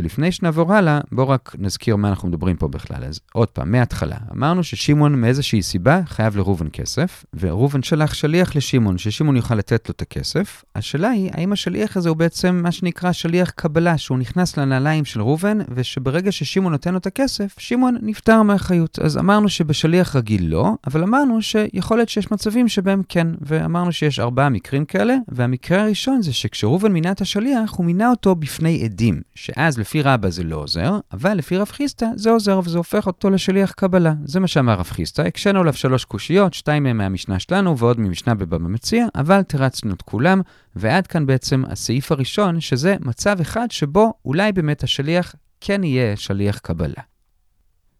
ולפני 0.00 0.32
שנעבור 0.32 0.74
הלאה, 0.74 1.00
בואו 1.12 1.28
רק 1.28 1.56
נזכיר 1.58 1.96
מה 1.96 2.08
אנחנו 2.08 2.28
מדברים 2.28 2.56
פה 2.56 2.68
בכלל. 2.68 3.04
אז 3.04 3.20
עוד 3.32 3.48
פעם, 3.48 3.72
מההתחלה. 3.72 4.16
אמרנו 4.32 4.64
ששמעון 4.64 5.20
מאיזושהי 5.20 5.62
סיבה 5.62 6.00
חייב 6.06 6.36
לראובן 6.36 6.66
כסף, 6.72 7.24
וראובן 7.40 7.82
שלח 7.82 8.14
שליח 8.14 8.56
לשמעון, 8.56 8.98
ששמעון 8.98 9.36
יוכל 9.36 9.54
לתת 9.54 9.88
לו 9.88 9.92
את 9.92 10.02
הכסף. 10.02 10.64
השאלה 10.74 11.08
היא, 11.08 11.30
האם 11.32 11.52
השליח 11.52 11.96
הזה 11.96 12.08
הוא 12.08 12.16
בעצם 12.16 12.60
מה 12.62 12.72
שנקרא 12.72 13.12
שליח 13.12 13.50
קבלה, 13.50 13.98
שהוא 13.98 14.18
נכנס 14.18 14.56
לנעליים 14.56 15.04
של 15.04 15.20
ראובן, 15.20 15.58
ושברגע 15.74 16.32
ששמעון 16.32 16.72
נותן 16.72 16.92
לו 16.92 16.98
את 16.98 17.06
הכסף, 17.06 17.54
שמעון 17.58 17.96
נפטר 18.02 18.42
מהחיות. 18.42 18.98
אז 18.98 19.18
אמרנו 19.18 19.48
שבשליח 19.48 20.16
רגיל 20.16 20.50
לא, 20.50 20.72
אבל 20.86 21.02
אמרנו 21.02 21.42
שיכול 21.42 21.96
להיות 21.96 22.08
שיש 22.08 22.30
מצבים 22.30 22.68
שבהם 22.68 23.02
כן, 23.08 23.26
ואמרנו 23.40 23.92
שיש 23.92 24.20
ארבעה 24.20 24.48
מקרים 24.48 24.84
כאלה, 24.84 25.16
והמקרה 25.28 25.82
הראשון 25.82 26.22
זה 26.22 26.32
שכשראובן 26.32 26.92
מינה 26.92 27.10
את 27.10 27.20
השליח, 27.20 27.72
הוא 27.76 27.86
מינה 27.86 28.10
אותו 28.10 28.34
בפני 28.34 28.84
עדים, 28.84 29.20
שאז 29.34 29.78
לפי 29.88 30.02
רבא 30.02 30.28
זה 30.28 30.44
לא 30.44 30.56
עוזר, 30.56 30.98
אבל 31.12 31.34
לפי 31.34 31.56
רב 31.56 31.68
חיסטה 31.68 32.06
זה 32.16 32.30
עוזר 32.30 32.60
וזה 32.64 32.78
הופך 32.78 33.06
אותו 33.06 33.30
לשליח 33.30 33.72
קבלה. 33.72 34.14
זה 34.24 34.40
מה 34.40 34.46
שאמר 34.46 34.74
רב 34.74 34.86
חיסטה, 34.86 35.22
הקשינו 35.22 35.60
עליו 35.60 35.72
שלוש 35.72 36.04
קושיות, 36.04 36.54
שתיים 36.54 36.82
מהן 36.82 36.96
מהמשנה 36.96 37.38
שלנו 37.38 37.78
ועוד 37.78 38.00
ממשנה 38.00 38.34
בבבא 38.34 38.68
מציע, 38.68 39.06
אבל 39.14 39.42
תרצנו 39.42 39.94
את 39.94 40.02
כולם, 40.02 40.40
ועד 40.76 41.06
כאן 41.06 41.26
בעצם 41.26 41.62
הסעיף 41.68 42.12
הראשון, 42.12 42.60
שזה 42.60 42.96
מצב 43.00 43.40
אחד 43.40 43.70
שבו 43.70 44.12
אולי 44.24 44.52
באמת 44.52 44.82
השליח 44.82 45.34
כן 45.60 45.84
יהיה 45.84 46.16
שליח 46.16 46.58
קבלה. 46.58 47.02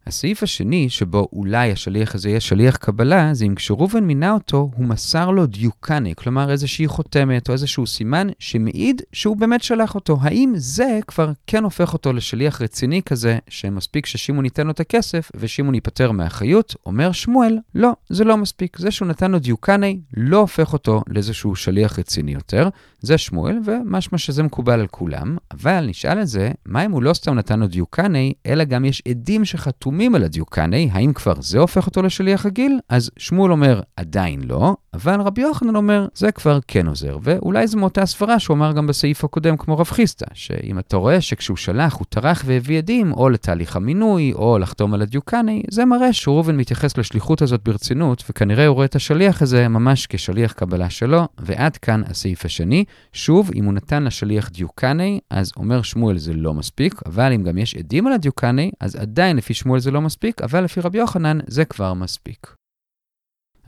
הסעיף 0.07 0.43
השני, 0.43 0.89
שבו 0.89 1.27
אולי 1.33 1.71
השליח 1.71 2.15
הזה 2.15 2.29
יהיה 2.29 2.39
שליח 2.39 2.77
קבלה, 2.77 3.33
זה 3.33 3.45
אם 3.45 3.55
כשראובן 3.55 4.03
מינה 4.03 4.31
אותו, 4.31 4.71
הוא 4.75 4.85
מסר 4.85 5.31
לו 5.31 5.45
דיוקני, 5.45 6.15
כלומר 6.15 6.51
איזושהי 6.51 6.87
חותמת 6.87 7.47
או 7.47 7.53
איזשהו 7.53 7.87
סימן 7.87 8.27
שמעיד 8.39 9.01
שהוא 9.13 9.37
באמת 9.37 9.63
שלח 9.63 9.95
אותו. 9.95 10.17
האם 10.21 10.53
זה 10.55 10.99
כבר 11.07 11.31
כן 11.47 11.63
הופך 11.63 11.93
אותו 11.93 12.13
לשליח 12.13 12.61
רציני 12.61 13.01
כזה, 13.01 13.37
שמספיק 13.47 14.05
ששמעון 14.05 14.45
ייתן 14.45 14.67
לו 14.67 14.71
את 14.71 14.79
הכסף 14.79 15.31
ושמעון 15.35 15.75
ייפטר 15.75 16.11
מהאחריות? 16.11 16.75
אומר 16.85 17.11
שמואל, 17.11 17.57
לא, 17.75 17.91
זה 18.09 18.23
לא 18.23 18.37
מספיק. 18.37 18.77
זה 18.77 18.91
שהוא 18.91 19.07
נתן 19.07 19.31
לו 19.31 19.39
דיוקני 19.39 19.99
לא 20.17 20.37
הופך 20.37 20.73
אותו 20.73 21.01
לאיזשהו 21.07 21.55
שליח 21.55 21.99
רציני 21.99 22.31
יותר. 22.31 22.69
זה 23.01 23.17
שמואל, 23.17 23.59
ומשמע 23.65 24.17
שזה 24.17 24.43
מקובל 24.43 24.79
על 24.79 24.87
כולם, 24.87 25.37
אבל 25.51 25.85
נשאל 25.87 26.21
את 26.21 26.27
זה, 26.27 26.51
מה 26.65 26.85
אם 26.85 26.91
הוא 26.91 27.03
לא 27.03 27.13
סתם 27.13 27.33
נתן 27.33 27.59
לו 27.59 27.67
דיוקני, 27.67 28.33
אלא 28.45 28.63
גם 28.63 28.85
יש 28.85 29.03
עדים 29.07 29.45
שחתומים 29.45 29.98
על 30.15 30.23
הדיוקני, 30.23 30.89
האם 30.91 31.13
כבר 31.13 31.33
זה 31.41 31.59
הופך 31.59 31.85
אותו 31.87 32.01
לשליח 32.01 32.45
רגיל? 32.45 32.79
אז 32.89 33.11
שמואל 33.17 33.51
אומר, 33.51 33.81
עדיין 33.95 34.41
לא, 34.43 34.75
אבל 34.93 35.21
רבי 35.21 35.41
יוחנן 35.41 35.75
אומר, 35.75 36.07
זה 36.13 36.31
כבר 36.31 36.59
כן 36.67 36.87
עוזר, 36.87 37.17
ואולי 37.21 37.67
זה 37.67 37.77
מאותה 37.77 38.01
הסברה 38.01 38.39
שהוא 38.39 38.55
אמר 38.55 38.71
גם 38.71 38.87
בסעיף 38.87 39.23
הקודם 39.23 39.57
כמו 39.57 39.77
רב 39.77 39.87
חיסטה, 39.87 40.25
שאם 40.33 40.79
אתה 40.79 40.97
רואה 40.97 41.21
שכשהוא 41.21 41.57
שלח 41.57 41.93
הוא 41.93 42.05
טרח 42.09 42.43
והביא 42.45 42.77
עדים, 42.77 43.13
או 43.13 43.29
לתהליך 43.29 43.75
המינוי, 43.75 44.33
או 44.33 44.57
לחתום 44.59 44.93
על 44.93 45.01
הדיוקני, 45.01 45.63
זה 45.69 45.85
מראה 45.85 46.13
שראובן 46.13 46.57
מתייחס 46.57 46.97
לשליחות 46.97 47.41
הזאת 47.41 47.63
ברצינות, 47.63 48.23
וכנראה 48.29 48.67
הוא 48.67 48.75
רואה 48.75 48.85
את 48.85 48.95
השליח 48.95 49.41
הזה 49.41 49.67
ממש 49.67 50.07
כשליח 50.09 50.53
קבלה 50.53 50.89
שלו, 50.89 51.27
ועד 51.39 51.77
כאן 51.77 52.01
הסעיף 52.05 52.45
השני. 52.45 52.85
שוב, 53.13 53.51
אם 53.55 53.65
הוא 53.65 53.73
נתן 53.73 54.03
לשליח 54.03 54.49
דיוקני, 54.49 55.19
אז 55.29 55.51
אומר 55.57 55.81
שמואל 55.81 56.17
זה 56.17 56.33
לא 56.33 56.53
מספיק, 56.53 57.01
אבל 57.05 57.33
אם 57.33 57.43
גם 57.43 57.57
יש 57.57 57.75
עדים 57.75 58.07
על 58.07 58.13
הדיוקני, 58.13 58.71
אז 58.79 58.95
עדיין 58.95 59.37
לפי 59.37 59.53
שמואל 59.53 59.79
זה 59.79 59.91
לא 59.91 60.01
מספיק, 60.01 60.41
אבל 60.41 60.63
לפי 60.63 60.81
רבי 60.81 60.97
יוחנן 60.97 61.39
זה 61.47 61.65
כבר 61.65 61.93
מספיק. 61.93 62.58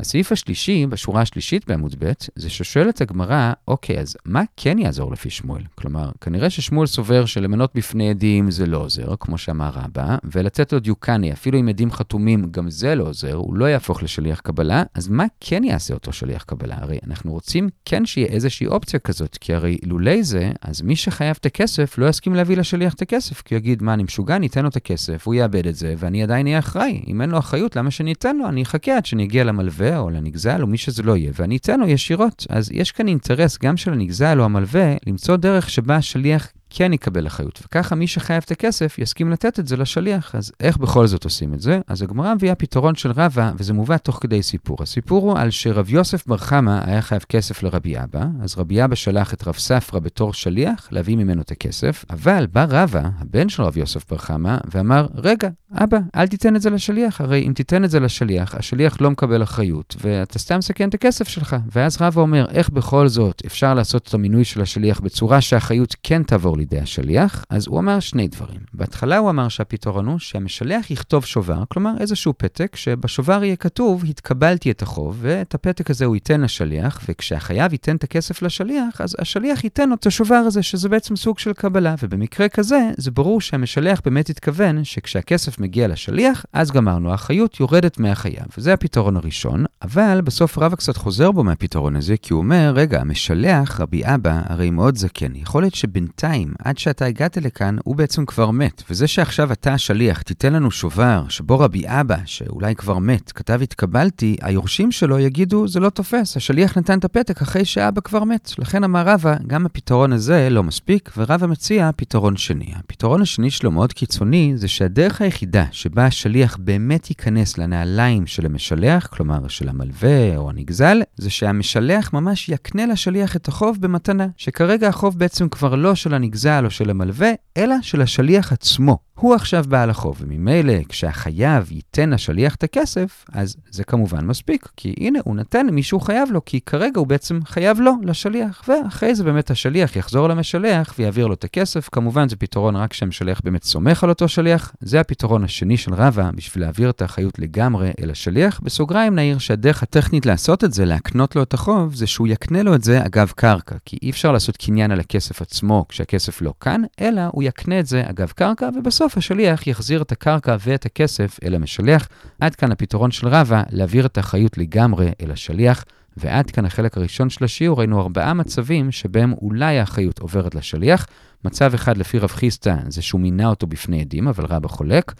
הסעיף 0.01 0.31
השלישי, 0.31 0.86
בשורה 0.86 1.22
השלישית 1.22 1.67
בעמוד 1.67 1.96
ב', 2.00 2.12
זה 2.36 2.50
ששואלת 2.50 3.01
הגמרא, 3.01 3.53
אוקיי, 3.67 4.00
אז 4.00 4.17
מה 4.25 4.43
כן 4.58 4.77
יעזור 4.77 5.12
לפי 5.12 5.29
שמואל? 5.29 5.62
כלומר, 5.75 6.12
כנראה 6.22 6.50
ששמואל 6.50 6.88
סובר 6.88 7.25
שלמנות 7.25 7.72
בפני 7.75 8.10
עדים 8.10 8.51
זה 8.51 8.65
לא 8.65 8.77
עוזר, 8.77 9.15
כמו 9.20 9.38
שאמר 9.38 9.70
רבא, 9.74 10.17
ולתת 10.24 10.74
לו 10.74 10.79
דיוקני, 10.79 11.34
אפילו 11.34 11.58
עם 11.58 11.70
עדים 11.70 11.91
חתומים, 11.91 12.51
גם 12.51 12.70
זה 12.70 12.96
לא 12.96 13.03
עוזר, 13.03 13.34
הוא 13.34 13.55
לא 13.55 13.65
יהפוך 13.65 14.03
לשליח 14.03 14.39
קבלה, 14.39 14.84
אז 14.96 15.08
מה 15.08 15.25
כן 15.39 15.63
יעשה 15.63 15.93
אותו 15.93 16.13
שליח 16.13 16.43
קבלה? 16.43 16.75
הרי 16.79 17.00
אנחנו 17.08 17.31
רוצים 17.31 17.70
כן 17.86 18.05
שיהיה 18.05 18.27
איזושהי 18.27 18.67
אופציה 18.67 19.00
כזאת, 19.00 19.38
כי 19.41 19.53
הרי 19.53 19.77
לולי 19.86 20.24
זה, 20.24 20.51
אז 20.62 20.81
מי 20.81 20.96
שחייב 20.96 21.38
את 21.39 21.46
הכסף 21.46 21.98
לא 21.98 22.10
יסכים 22.10 22.36
להביא 22.36 22.58
לשליח 22.58 22.93
את 22.93 23.01
הכסף, 23.01 23.41
כי 23.41 23.55
הוא 23.55 23.60
יגיד, 23.60 23.84
מה, 23.84 23.93
אני 23.93 24.03
משוגע, 24.03 24.38
ניתן 24.38 24.63
לו 24.63 24.70
את 24.70 24.75
הכסף, 24.75 25.27
הוא 25.27 25.34
יאבד 25.36 25.67
את 25.67 25.75
זה, 25.75 25.93
ואני 25.98 26.24
עדיין 26.24 26.48
אהיה 26.48 26.60
אחראי. 26.60 27.03
אם 27.08 27.22
אין 27.22 27.29
לו 27.29 27.39
אחריות, 27.39 27.75
למה 27.75 27.91
שאני 27.91 28.13
אתן 28.13 28.38
לו? 28.38 28.50
אני 28.50 28.63
אחכה 28.63 28.98
עד 28.98 29.05
שאני 29.05 29.24
אגיע 29.24 29.43
למלווה 29.43 29.90
או 30.00 30.10
לנגזל 30.10 30.62
או 30.62 30.67
מי 30.67 30.77
שזה 30.77 31.03
לא 31.03 31.17
יהיה, 31.17 31.31
ואני 31.36 31.57
אתן 31.57 31.79
לו 31.79 31.88
ישירות. 31.88 32.45
אז 32.50 32.69
יש 32.74 32.91
כאן 32.91 33.07
אינטרס 33.07 33.57
גם 33.57 33.77
של 33.77 33.93
הנגזל 33.93 34.39
או 34.39 34.45
המלווה 34.45 34.95
למצוא 35.07 35.36
דרך 35.36 35.69
שבה 35.69 35.95
השליח 35.95 36.51
כן 36.74 36.94
יקבל 36.94 37.28
אחריות, 37.28 37.62
וככה 37.66 37.96
מי 37.96 38.08
שחייב 38.08 38.44
את 38.46 38.51
הכסף 38.51 39.00
יסכים 39.00 39.32
לתת 39.32 39.60
את 39.60 39.68
זה 39.68 39.78
לשליח. 39.78 40.36
אז 40.36 40.51
איך 40.60 40.78
בכל 40.78 41.08
זאת 41.08 41.24
עושים 41.24 41.54
את 41.54 41.62
זה? 41.62 41.80
אז 41.88 42.01
הגמרא 42.01 42.36
מביאה 42.36 42.56
פתרון 42.56 42.96
של 42.96 43.12
רבא, 43.12 43.51
וזה 43.58 43.74
מובא 43.74 43.98
תוך 43.98 44.20
כדי 44.22 44.44
סיפור. 44.44 44.78
הסיפור 44.82 45.32
הוא 45.32 45.40
על 45.40 45.50
שרב 45.50 45.90
יוסף 45.90 46.28
בר 46.28 46.38
חמא 46.38 46.80
היה 46.86 47.01
חייב 47.01 47.22
כסף 47.30 47.63
לרבי 47.63 47.98
אבא, 47.98 48.25
אז 48.42 48.58
רבי 48.58 48.84
אבא 48.84 48.96
שלח 48.96 49.34
את 49.34 49.48
רב 49.48 49.54
ספרא 49.54 50.00
בתור 50.00 50.34
שליח 50.34 50.88
להביא 50.92 51.16
ממנו 51.16 51.42
את 51.42 51.51
הכסף, 51.51 52.06
אבל 52.10 52.48
בא 52.51 52.66
רבא, 52.70 53.01
הבן 53.20 53.50
של 53.50 53.63
רב 53.63 53.78
יוסף 53.78 54.10
בר 54.12 54.18
חמא, 54.18 54.58
ואמר, 54.74 55.08
רגע, 55.16 55.50
אבא, 55.74 55.98
אל 56.16 56.28
תיתן 56.28 56.56
את 56.56 56.62
זה 56.62 56.70
לשליח, 56.70 57.22
הרי 57.22 57.48
אם 57.48 57.54
תיתן 57.56 57.84
את 57.84 57.90
זה 57.90 58.00
לשליח, 58.00 58.56
השליח 58.56 59.01
לא 59.01 59.12
מקבל 59.12 59.44
אחריות, 59.44 59.96
ואתה 60.01 60.40
סתם 60.40 60.58
מסכן 60.58 60.90
את 60.90 60.94
הכסף 60.94 61.28
שלך. 61.28 61.56
ואז 61.75 62.01
רבא 62.01 62.22
אומר, 62.22 62.46
איך 62.50 62.70
בכל 62.70 63.08
זאת 63.08 63.42
אפשר 63.46 63.74
לעשות 63.74 64.08
את 64.08 64.13
המינוי 64.13 64.44
של 64.44 64.62
השליח 64.62 65.00
בצורה 65.00 65.42
שהאחריות 65.42 65.96
כן 66.04 66.24
תעבור 66.24 66.58
לידי 66.62 66.80
השליח, 66.80 67.46
אז 67.50 67.68
הוא 67.68 67.80
אמר 67.80 68.00
שני 68.00 68.27
דברים. 68.27 68.60
בהתחלה 68.74 69.18
הוא 69.18 69.30
אמר 69.30 69.48
שהפתרון 69.48 70.06
הוא 70.06 70.20
שהמשלח 70.20 70.91
יכתוב 70.91 71.25
שובר, 71.25 71.63
כלומר 71.70 71.94
איזשהו 72.00 72.34
פתק 72.38 72.75
שבשובר 72.75 73.44
יהיה 73.44 73.56
כתוב, 73.56 74.03
התקבלתי 74.10 74.72
את 74.72 74.82
החוב, 74.82 75.18
ואת 75.22 75.56
הפתק 75.56 75.89
הזה 75.89 76.06
הוא 76.06 76.15
ייתן 76.15 76.41
לשליח, 76.41 77.01
וכשהחייב 77.10 77.72
ייתן 77.74 77.96
את 77.96 78.03
הכסף 78.03 78.41
לשליח, 78.41 79.01
אז 79.01 79.15
השליח 79.20 79.63
ייתן 79.63 79.89
לו 79.89 79.96
את 79.96 80.06
השובר 80.06 80.36
הזה, 80.36 80.63
שזה 80.63 80.89
בעצם 80.89 81.15
סוג 81.15 81.39
של 81.39 81.53
קבלה, 81.53 81.96
ובמקרה 82.03 82.50
כזה, 82.50 82.89
זה 82.98 83.12
ברור 83.12 83.41
שהמשלח 83.41 84.01
באמת 84.06 84.30
התכוון 84.30 84.84
שכשהכסף 84.84 85.60
מגיע 85.60 85.88
לשליח, 85.88 86.46
אז 86.53 86.72
גמרנו, 86.72 87.12
האחריות 87.12 87.60
יורדת 87.60 88.00
מהחייב. 88.00 88.46
וזה 88.58 88.74
הפתרון 88.74 89.18
הראשון, 89.18 89.65
אבל 89.82 90.22
בסוף 90.22 90.58
רבא 90.58 90.75
קצת 90.75 90.98
חוזר 90.98 91.32
בו 91.32 91.44
מהפתרון 91.44 91.96
הזה, 91.96 92.18
כי 92.18 92.34
הוא 92.34 92.41
אומר, 92.41 92.72
רגע, 92.75 93.01
המשלח, 93.01 93.80
רבי 93.80 94.01
אבא, 94.06 94.41
הרי 94.46 94.70
מאוד 94.70 94.98
זקן. 94.98 95.36
יכול 95.36 95.63
להיות 95.63 95.75
שבינתיים, 95.75 96.50
עד 96.60 96.77
שאתה 96.77 97.05
הגעת 97.05 97.38
לכאן, 97.38 97.75
הוא 97.84 97.96
בעצם 97.96 98.25
כבר 98.25 98.51
מת. 98.51 98.84
וזה 98.89 99.08
שעכשיו 99.08 99.51
אתה 99.51 99.74
השליח, 99.74 100.22
תיתן 100.22 100.53
לנו 100.53 100.72
שובר, 100.72 101.24
שבו 101.29 101.60
רבי 101.60 101.84
אבא, 101.88 102.17
שאולי 102.25 102.75
כבר 102.75 103.00
מת, 103.00 103.31
כתב 103.31 103.60
התקבלתי, 103.63 104.36
היורשים 104.41 104.91
שלו 104.91 105.20
יגידו, 105.20 105.67
זה 105.67 105.79
לא 105.79 105.89
תופס, 105.89 106.38
השליח 106.38 106.77
נתן 106.77 107.00
את 107.00 107.05
הפתק 107.05 107.41
אחרי 107.41 107.65
שאבא 107.65 108.01
כבר 108.01 108.24
מת. 108.24 108.51
לכן 108.58 108.84
אמר 108.84 109.03
רבא, 109.05 109.36
גם 109.48 109.65
הפתרון 109.65 110.13
הזה 110.13 110.48
לא 110.50 110.63
מספיק, 110.63 111.12
ורבא 111.17 111.48
מציע 111.48 111.89
פתרון 111.96 112.38
שני. 112.38 112.74
הפתרון 112.75 113.22
השני 113.22 113.51
שלו 113.51 113.72
מאוד 113.72 113.93
קיצוני, 113.93 114.53
זה 114.55 114.67
שהדרך 114.67 115.22
היחידה 115.22 115.65
שבה 115.72 116.05
השליח 116.05 116.58
באמת 116.60 117.10
ייכנס 117.10 117.58
לנעליים 117.58 118.27
של 118.27 118.46
המשלח, 118.46 119.08
כלומר 119.08 119.48
של 119.48 119.70
המלווה 119.70 120.38
או 120.38 120.50
הנגזל, 120.50 121.01
זה 121.17 121.29
שהמשלח 121.29 122.13
ממש 122.13 122.50
יקנה 122.50 122.86
לשליח 122.86 123.36
את 123.36 123.48
החוב 123.48 123.77
במתנה, 123.79 124.27
שכרגע 124.38 124.88
החוב 124.88 125.20
בעצם 125.20 125.50
כבר 125.50 125.75
לא 125.75 125.96
של 125.96 126.13
הנגזל 126.13 126.40
או 126.45 126.69
של 126.69 126.89
המלווה, 126.89 127.31
אלא 127.57 127.75
של 127.81 128.01
השליח 128.01 128.51
עצמו. 128.51 128.98
הוא 129.21 129.36
עכשיו 129.36 129.65
בעל 129.67 129.89
החוב, 129.89 130.17
וממילא 130.19 130.74
כשהחייב 130.89 131.71
ייתן 131.71 132.10
לשליח 132.10 132.55
את 132.55 132.63
הכסף, 132.63 133.25
אז 133.33 133.55
זה 133.69 133.83
כמובן 133.83 134.25
מספיק, 134.25 134.69
כי 134.77 134.93
הנה, 135.00 135.19
הוא 135.24 135.36
נתן 135.36 135.67
למי 135.67 135.83
שהוא 135.83 136.01
חייב 136.01 136.31
לו, 136.31 136.45
כי 136.45 136.62
כרגע 136.62 137.00
הוא 137.00 137.07
בעצם 137.07 137.39
חייב 137.45 137.79
לו, 137.79 137.93
לשליח, 138.03 138.62
ואחרי 138.67 139.15
זה 139.15 139.24
באמת 139.24 139.51
השליח 139.51 139.95
יחזור 139.95 140.27
למשלח 140.27 140.93
ויעביר 140.98 141.27
לו 141.27 141.33
את 141.33 141.43
הכסף. 141.43 141.89
כמובן 141.91 142.29
זה 142.29 142.36
פתרון 142.36 142.75
רק 142.75 142.91
כשהמשלח 142.91 143.41
באמת 143.43 143.63
סומך 143.63 144.03
על 144.03 144.10
אותו 144.10 144.27
שליח, 144.27 144.71
זה 144.81 145.00
הפתרון 145.00 145.43
השני 145.43 145.77
של 145.77 145.93
רבא 145.93 146.31
בשביל 146.36 146.63
להעביר 146.63 146.89
את 146.89 147.01
האחריות 147.01 147.39
לגמרי 147.39 147.91
אל 148.03 148.12
השליח. 148.12 148.60
בסוגריים 148.63 149.15
נעיר 149.15 149.38
שהדרך 149.38 149.83
הטכנית 149.83 150.25
לעשות 150.25 150.63
את 150.63 150.74
זה, 150.74 150.86
להקנות 150.86 151.36
לו 151.36 151.43
את 151.43 151.53
החוב, 151.53 151.95
זה 151.95 152.07
שהוא 152.07 152.27
יקנה 152.27 152.63
לו 152.63 152.75
את 152.75 152.83
זה 152.83 153.05
אגב 153.05 153.31
קרקע, 153.36 153.75
כי 153.86 153.98
אי 154.01 154.10
אפשר 154.10 154.31
לעשות 154.31 154.57
קניין 154.57 154.91
על 154.91 155.00
הכסף 155.00 155.41
עצמו 155.41 155.86
כשהכסף 155.89 156.31
לא 156.42 156.54
כאן, 156.60 156.82
אלא 157.02 157.22
הוא 157.32 157.44
יקנה 157.44 157.80
את 157.80 157.86
זה 157.86 158.04
אגב 158.10 158.32
קרקע, 158.36 158.70
ובסוף 158.76 159.02
בסוף 159.02 159.18
השליח 159.18 159.68
יחזיר 159.68 160.02
את 160.02 160.12
הקרקע 160.12 160.56
ואת 160.60 160.86
הכסף 160.86 161.40
אל 161.44 161.56
המשלח. 161.56 162.08
עד 162.40 162.56
כאן 162.56 162.72
הפתרון 162.72 163.12
של 163.12 163.28
רבא, 163.28 163.64
להעביר 163.70 164.06
את 164.06 164.18
האחריות 164.18 164.58
לגמרי 164.58 165.12
אל 165.22 165.32
השליח. 165.32 165.86
ועד 166.18 166.52
כאן 166.52 166.66
החלק 166.66 166.98
הראשון 166.98 167.30
של 167.30 167.46
השיעור, 167.46 167.80
ראינו 167.80 168.02
ארבעה 168.02 168.34
מצבים 168.34 168.92
שבהם 168.92 169.34
אולי 169.34 169.80
האחריות 169.80 170.20
עוברת 170.20 170.56
לשליח. 170.56 171.08
מצב 171.46 171.74
אחד 171.74 171.98
לפי 171.98 172.20
רב 172.20 172.30
חיסטה 172.30 172.78
זה 172.88 173.02
שהוא 173.02 173.22
מינה 173.22 173.48
אותו 173.48 173.68
בפני 173.68 174.02
עדים, 174.02 174.28
אבל 174.28 174.46
רבא 174.46 174.68
חולק. 174.68 175.14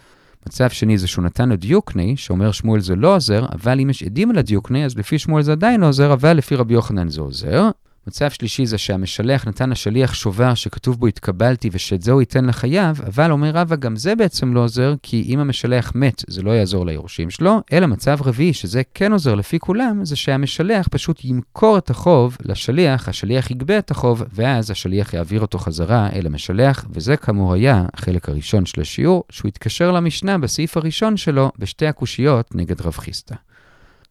מצב 0.46 0.70
שני 0.70 0.98
זה 0.98 1.08
שהוא 1.08 1.24
נתן 1.24 1.48
לו 1.48 1.56
דיוקני, 1.56 2.16
שאומר 2.16 2.52
שמואל 2.52 2.80
זה 2.80 2.96
לא 2.96 3.16
עוזר, 3.16 3.46
אבל 3.52 3.80
אם 3.80 3.90
יש 3.90 4.02
עדים 4.02 4.30
על 4.30 4.38
הדיוקני, 4.38 4.84
אז 4.84 4.98
לפי 4.98 5.18
שמואל 5.18 5.42
זה 5.42 5.52
עדיין 5.52 5.80
לא 5.80 5.88
עוזר, 5.88 6.12
אבל 6.12 6.32
לפי 6.32 6.56
רבי 6.56 6.74
יוחנן 6.74 7.08
זה 7.08 7.20
עוזר. 7.20 7.70
מצב 8.06 8.30
שלישי 8.30 8.66
זה 8.66 8.78
שהמשלח 8.78 9.48
נתן 9.48 9.70
לשליח 9.70 10.14
שובר 10.14 10.54
שכתוב 10.54 11.00
בו 11.00 11.06
התקבלתי 11.06 11.68
ושאת 11.72 12.02
זה 12.02 12.12
הוא 12.12 12.22
ייתן 12.22 12.44
לחייב, 12.44 13.00
אבל 13.06 13.30
אומר 13.30 13.50
רבא 13.54 13.76
גם 13.76 13.96
זה 13.96 14.14
בעצם 14.14 14.54
לא 14.54 14.60
עוזר, 14.60 14.94
כי 15.02 15.24
אם 15.28 15.38
המשלח 15.38 15.92
מת 15.94 16.24
זה 16.28 16.42
לא 16.42 16.50
יעזור 16.50 16.86
ליורשים 16.86 17.30
שלו, 17.30 17.60
אלא 17.72 17.86
מצב 17.86 18.18
רביעי 18.24 18.52
שזה 18.52 18.82
כן 18.94 19.12
עוזר 19.12 19.34
לפי 19.34 19.58
כולם, 19.58 20.04
זה 20.04 20.16
שהמשלח 20.16 20.88
פשוט 20.90 21.24
ימכור 21.24 21.78
את 21.78 21.90
החוב 21.90 22.36
לשליח, 22.44 23.08
השליח 23.08 23.50
יגבה 23.50 23.78
את 23.78 23.90
החוב, 23.90 24.22
ואז 24.32 24.70
השליח 24.70 25.14
יעביר 25.14 25.40
אותו 25.40 25.58
חזרה 25.58 26.08
אל 26.12 26.26
המשלח, 26.26 26.84
וזה 26.90 27.16
כאמור 27.16 27.54
היה 27.54 27.86
החלק 27.94 28.28
הראשון 28.28 28.66
של 28.66 28.80
השיעור, 28.80 29.24
שהוא 29.30 29.48
התקשר 29.48 29.92
למשנה 29.92 30.38
בסעיף 30.38 30.76
הראשון 30.76 31.16
שלו 31.16 31.50
בשתי 31.58 31.86
הקושיות 31.86 32.54
נגד 32.54 32.80
רב 32.80 32.92
חיסטה. 32.92 33.34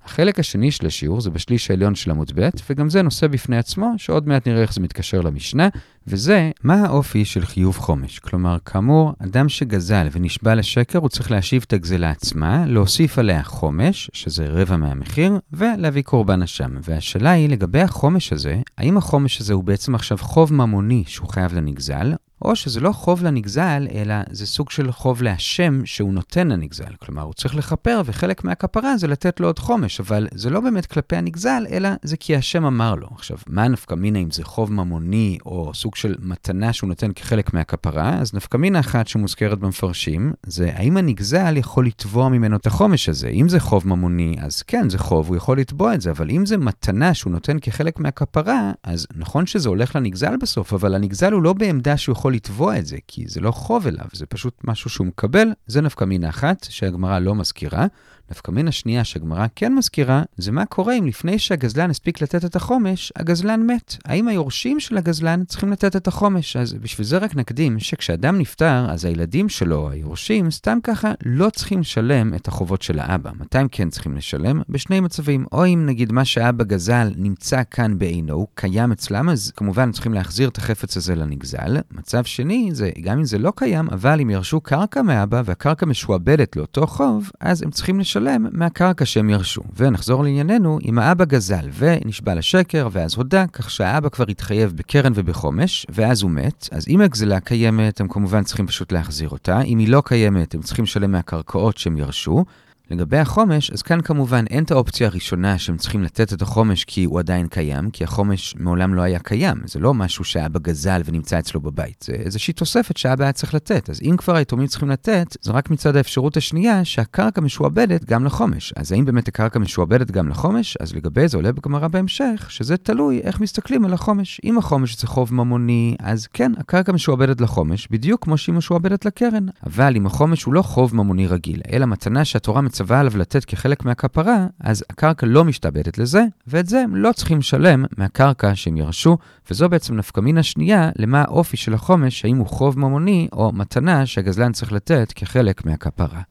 החלק 0.06 0.40
השני 0.40 0.72
של 0.72 0.88
השיעור 0.88 1.22
זה 1.22 1.30
בשליש 1.30 1.72
העליון 1.72 1.96
של 1.96 2.12
עמוד 2.12 2.32
ב', 2.36 2.50
וגם 2.70 2.90
זה 2.90 3.02
נושא 3.02 3.28
בפני 3.28 3.58
עצמו, 3.58 3.94
שעוד 3.98 4.28
מעט 4.28 4.48
נראה 4.48 4.62
איך 4.62 4.74
זה 4.74 4.82
מתקשר 4.82 5.22
למשנה, 5.22 5.70
וזה 6.08 6.52
מה 6.64 6.86
האופי 6.86 7.26
של 7.26 7.46
חיוב 7.46 7.78
חומש. 7.78 8.20
כלומר, 8.20 8.58
כאמור, 8.66 9.14
אדם 9.20 9.50
שגזל 9.50 10.08
ונשבע 10.12 10.56
לשקר, 10.56 11.00
הוא 11.00 11.10
צריך 11.10 11.32
להשיב 11.32 11.64
את 11.68 11.74
הגזלה 11.74 12.10
עצמה, 12.10 12.66
להוסיף 12.68 13.20
עליה 13.20 13.44
חומש, 13.44 14.10
שזה 14.14 14.48
רבע 14.50 14.78
מהמחיר, 14.78 15.40
ולהביא 15.54 16.02
קורבן 16.02 16.42
אשם. 16.42 16.72
והשאלה 16.84 17.32
היא, 17.32 17.50
לגבי 17.50 17.82
החומש 17.82 18.34
הזה, 18.34 18.62
האם 18.78 18.98
החומש 18.98 19.42
הזה 19.42 19.54
הוא 19.54 19.64
בעצם 19.64 19.96
עכשיו 19.96 20.18
חוב 20.18 20.54
ממוני 20.54 21.04
שהוא 21.08 21.30
חייב 21.30 21.54
לנגזל, 21.54 22.14
או 22.42 22.56
שזה 22.56 22.80
לא 22.80 22.92
חוב 22.92 23.24
לנגזל, 23.24 23.88
אלא 23.94 24.16
זה 24.32 24.48
סוג 24.48 24.70
של 24.70 24.92
חוב 24.92 25.22
להשם 25.22 25.86
שהוא 25.86 26.14
נותן 26.14 26.48
לנגזל. 26.48 26.94
כלומר, 27.00 27.22
הוא 27.22 27.34
צריך 27.34 27.56
לכפר, 27.56 28.02
וחלק 28.06 28.44
מהכפרה 28.44 28.98
זה 28.98 29.08
לתת 29.08 29.40
לו 29.40 29.48
עוד 29.48 29.60
חומש, 29.60 30.00
אבל 30.00 30.28
זה 30.34 30.50
לא 30.50 30.60
באמת 30.60 30.86
כלפי 30.86 31.16
הנגזל, 31.16 31.66
אלא 31.72 31.90
זה 32.04 32.18
כי 32.18 32.36
השם 32.36 32.66
אמר 32.66 32.96
לו. 32.96 33.08
עכשיו, 33.16 33.38
מה 33.48 33.68
נפקא 33.68 33.96
מינה 33.96 34.20
אם 34.20 34.32
זה 34.32 34.44
חוב 34.44 34.72
ממוני, 34.72 35.38
או 35.46 35.72
סוג 35.74 35.96
של 35.96 36.16
מתנה 36.20 36.74
שהוא 36.74 36.88
נותן 36.88 37.12
כחלק 37.14 37.54
מהכפרה? 37.54 38.20
אז 38.20 38.34
נפקא 38.34 38.58
מינה 38.58 38.80
אחת 38.80 39.08
שמוזכרת 39.08 39.60
במפרשים, 39.60 40.34
זה 40.44 40.72
האם 40.74 40.98
הנגזל 40.98 41.58
יכול 41.58 41.86
לתבוע 41.86 42.30
ממנו 42.30 42.56
את 42.56 42.68
החומש 42.68 43.10
הזה. 43.10 43.28
אם 43.28 43.50
זה 43.50 43.60
חוב 43.60 43.88
ממוני, 43.88 44.36
אז 44.40 44.62
כן, 44.62 44.90
זה 44.90 44.98
חוב, 44.98 45.28
הוא 45.28 45.36
יכול 45.36 45.60
לתבוע 45.60 45.94
את 45.94 46.02
זה, 46.02 46.12
אבל 46.12 46.30
אם 46.30 46.46
זה 46.46 46.58
מתנה 46.58 47.14
שהוא 47.14 47.32
נותן 47.32 47.60
כחלק 47.60 48.00
מהכפרה, 48.00 48.72
אז 48.84 49.08
נכון 49.16 49.46
שזה 49.46 49.70
הולך 49.70 49.96
לנגזל 49.96 50.38
בסוף, 50.38 50.74
אבל 50.74 50.96
הנגזל 50.96 51.32
הוא 51.32 51.44
לא 51.44 51.54
בעמדה 51.54 51.98
שהוא 51.98 52.14
יכול 52.14 52.31
יכול 52.32 52.36
לתבוע 52.36 52.80
את 52.80 52.86
זה, 52.86 52.98
כי 53.08 53.26
זה 53.28 53.42
לא 53.42 53.52
חוב 53.52 53.88
אליו, 53.88 54.06
זה 54.14 54.26
פשוט 54.26 54.62
משהו 54.64 54.90
שהוא 54.90 55.08
מקבל. 55.08 55.48
זה 55.68 55.82
נפקא 55.82 56.06
מינה 56.06 56.30
אחת 56.30 56.68
שהגמרא 56.70 57.20
לא 57.20 57.36
מזכירה. 57.36 57.88
נפקא 58.32 58.52
מינה 58.52 58.72
שנייה 58.72 59.04
שהגמרא 59.04 59.46
כן 59.56 59.76
מזכירה, 59.76 60.24
זה 60.38 60.52
מה 60.52 60.66
קורה 60.66 60.98
אם 60.98 61.06
לפני 61.08 61.40
שהגזלן 61.40 61.90
הספיק 61.90 62.22
לתת 62.22 62.46
את 62.46 62.56
החומש, 62.56 63.14
הגזלן 63.16 63.68
מת. 63.68 63.96
האם 64.06 64.28
היורשים 64.28 64.80
של 64.80 64.98
הגזלן 64.98 65.44
צריכים 65.46 65.72
לתת 65.72 65.96
את 65.96 66.08
החומש? 66.08 66.56
אז 66.56 66.74
בשביל 66.74 67.08
זה 67.08 67.18
רק 67.18 67.36
נקדים 67.36 67.80
שכשאדם 67.80 68.38
נפטר, 68.38 68.86
אז 68.90 69.06
הילדים 69.06 69.50
שלו, 69.50 69.90
היורשים, 69.90 70.52
סתם 70.52 70.78
ככה 70.84 71.12
לא 71.26 71.50
צריכים 71.50 71.80
לשלם 71.80 72.34
את 72.34 72.48
החובות 72.48 72.82
של 72.82 73.00
האבא. 73.00 73.32
מתי 73.40 73.58
הם 73.58 73.68
כן 73.72 73.90
צריכים 73.90 74.18
לשלם? 74.18 74.62
בשני 74.70 75.00
מצבים. 75.00 75.46
או 75.52 75.66
אם 75.66 75.86
נגיד 75.86 76.12
מה 76.12 76.26
שאבא 76.26 76.64
גזל 76.64 77.12
נמצא 77.16 77.62
כאן 77.72 77.98
בעינו, 77.98 78.34
הוא 78.34 78.48
קיים 78.56 78.92
אצלם, 78.92 79.30
אז 79.30 79.52
כמובן 79.56 79.92
צריכים 79.92 80.14
להחזיר 80.14 80.50
את 80.50 80.58
החפץ 80.58 80.98
הזה 80.98 81.16
לנגזל. 81.16 81.78
מצב 81.92 82.24
שני, 82.24 82.70
זה 82.74 82.90
גם 83.02 83.18
אם 83.18 83.26
זה 83.26 83.38
לא 83.38 83.54
קיים, 83.56 83.90
אבל 83.90 84.22
אם 84.22 84.30
ירשו 84.30 84.62
קרקע 84.62 85.02
מאבא 85.02 85.42
והקרקע 85.46 85.86
משועבדת 85.86 86.56
לאותו 86.56 86.88
חוב, 86.88 87.32
אז 87.40 87.62
הם 87.62 87.72
צריכים 87.72 88.00
לשלם. 88.00 88.21
לשלם 88.22 88.48
מהקרקע 88.52 89.06
שהם 89.06 89.30
ירשו. 89.30 89.62
ונחזור 89.76 90.24
לענייננו, 90.24 90.80
אם 90.86 91.00
האבא 91.00 91.26
גזל 91.26 91.70
ונשבע 91.78 92.36
לשקר 92.36 92.88
ואז 92.92 93.16
הודה, 93.16 93.46
כך 93.48 93.70
שהאבא 93.70 94.10
כבר 94.10 94.26
התחייב 94.30 94.74
בקרן 94.76 95.12
ובחומש, 95.16 95.86
ואז 95.90 96.22
הוא 96.22 96.32
מת, 96.32 96.70
אז 96.72 96.88
אם 96.88 97.02
הגזלה 97.02 97.40
קיימת, 97.40 98.02
הם 98.02 98.08
כמובן 98.08 98.44
צריכים 98.44 98.68
פשוט 98.68 98.92
להחזיר 98.92 99.30
אותה. 99.30 99.62
אם 99.62 99.78
היא 99.80 99.88
לא 99.88 100.02
קיימת, 100.06 100.54
הם 100.54 100.62
צריכים 100.62 100.84
לשלם 100.84 101.12
מהקרקעות 101.12 101.78
שהם 101.78 101.98
ירשו. 101.98 102.46
לגבי 102.92 103.18
החומש, 103.18 103.72
אז 103.72 103.82
כאן 103.82 104.02
כמובן 104.02 104.46
אין 104.50 104.64
את 104.64 104.72
האופציה 104.72 105.08
הראשונה 105.08 105.58
שהם 105.58 105.78
צריכים 105.78 106.04
לתת 106.04 106.34
את 106.34 106.42
החומש 106.42 106.84
כי 106.84 107.04
הוא 107.04 107.20
עדיין 107.20 107.48
קיים, 107.48 107.90
כי 107.90 108.04
החומש 108.04 108.56
מעולם 108.60 108.94
לא 108.94 109.02
היה 109.02 109.20
קיים. 109.20 109.58
זה 109.66 109.80
לא 109.80 109.94
משהו 109.94 110.24
שאבא 110.24 110.60
גזל 110.60 111.02
ונמצא 111.06 111.40
אצלו 111.40 111.62
בבית, 111.62 112.06
זה 112.08 112.14
איזושהי 112.14 112.54
תוספת 112.54 112.98
שאבא 112.98 113.24
היה 113.24 113.34
צריך 113.34 113.54
לתת. 113.54 113.90
אז 113.90 114.00
אם 114.02 114.16
כבר 114.18 114.36
היתומים 114.36 114.68
צריכים 114.68 114.90
לתת, 114.90 115.38
זה 115.42 115.52
רק 115.52 115.70
מצד 115.70 115.96
האפשרות 115.96 116.38
השנייה 116.38 116.86
שהקרקע 116.86 117.42
משועבדת 117.42 118.06
גם 118.06 118.26
לחומש. 118.26 118.74
אז 118.76 118.92
האם 118.92 119.06
באמת 119.06 119.28
הקרקע 119.28 119.60
משועבדת 119.60 120.12
גם 120.12 120.30
לחומש? 120.30 120.78
אז 120.78 120.96
לגבי 120.96 121.28
זה 121.28 121.38
עולה 121.38 121.52
בגמרא 121.52 121.88
בהמשך, 121.88 122.46
שזה 122.50 122.78
תלוי 122.78 123.20
איך 123.20 123.40
מסתכלים 123.40 123.86
על 123.86 123.94
החומש. 123.94 124.42
אם 124.44 124.58
החומש 124.58 125.02
זה 125.02 125.08
חוב 125.08 125.34
ממוני, 125.34 125.96
אז 126.00 126.28
כן, 126.28 126.52
הקרקע 126.58 126.92
משועבדת 126.92 127.42
לחומש, 127.42 127.88
בדיוק 127.92 128.24
כמו 128.24 128.38
שהיא 128.38 128.56
משועבדת 128.56 129.06
לקרן. 129.06 129.46
אבל 129.66 129.96
אם 129.96 130.06
החומש 130.06 130.44
הוא 130.44 130.54
לא 130.54 130.62
חוב 130.62 130.96
ממוני 130.96 131.28
רגיל, 131.28 131.62
אלא 131.72 131.86
מתנה 131.86 132.26
שהתורה 132.26 132.62
מצווה 132.82 133.00
עליו 133.00 133.18
לתת 133.18 133.46
כחלק 133.46 133.86
מהכפרה, 133.86 134.48
אז 134.60 134.84
הקרקע 134.90 135.28
לא 135.28 135.46
משתעבדת 135.46 135.98
לזה, 135.98 136.24
ואת 136.48 136.68
זה 136.68 136.82
הם 136.82 136.96
לא 136.96 137.12
צריכים 137.12 137.38
לשלם 137.38 137.86
מהקרקע 137.98 138.56
שהם 138.56 138.78
ירשו, 138.78 139.18
וזו 139.52 139.70
בעצם 139.70 139.96
נפקמינה 139.96 140.44
שנייה 140.44 140.90
למה 140.96 141.22
האופי 141.22 141.58
של 141.58 141.74
החומש, 141.74 142.26
האם 142.26 142.38
הוא 142.38 142.48
חוב 142.48 142.80
ממוני 142.80 143.28
או 143.34 143.52
מתנה 143.52 144.06
שהגזלן 144.06 144.52
צריך 144.52 144.72
לתת 144.72 145.14
כחלק 145.16 145.66
מהכפרה. 145.66 146.22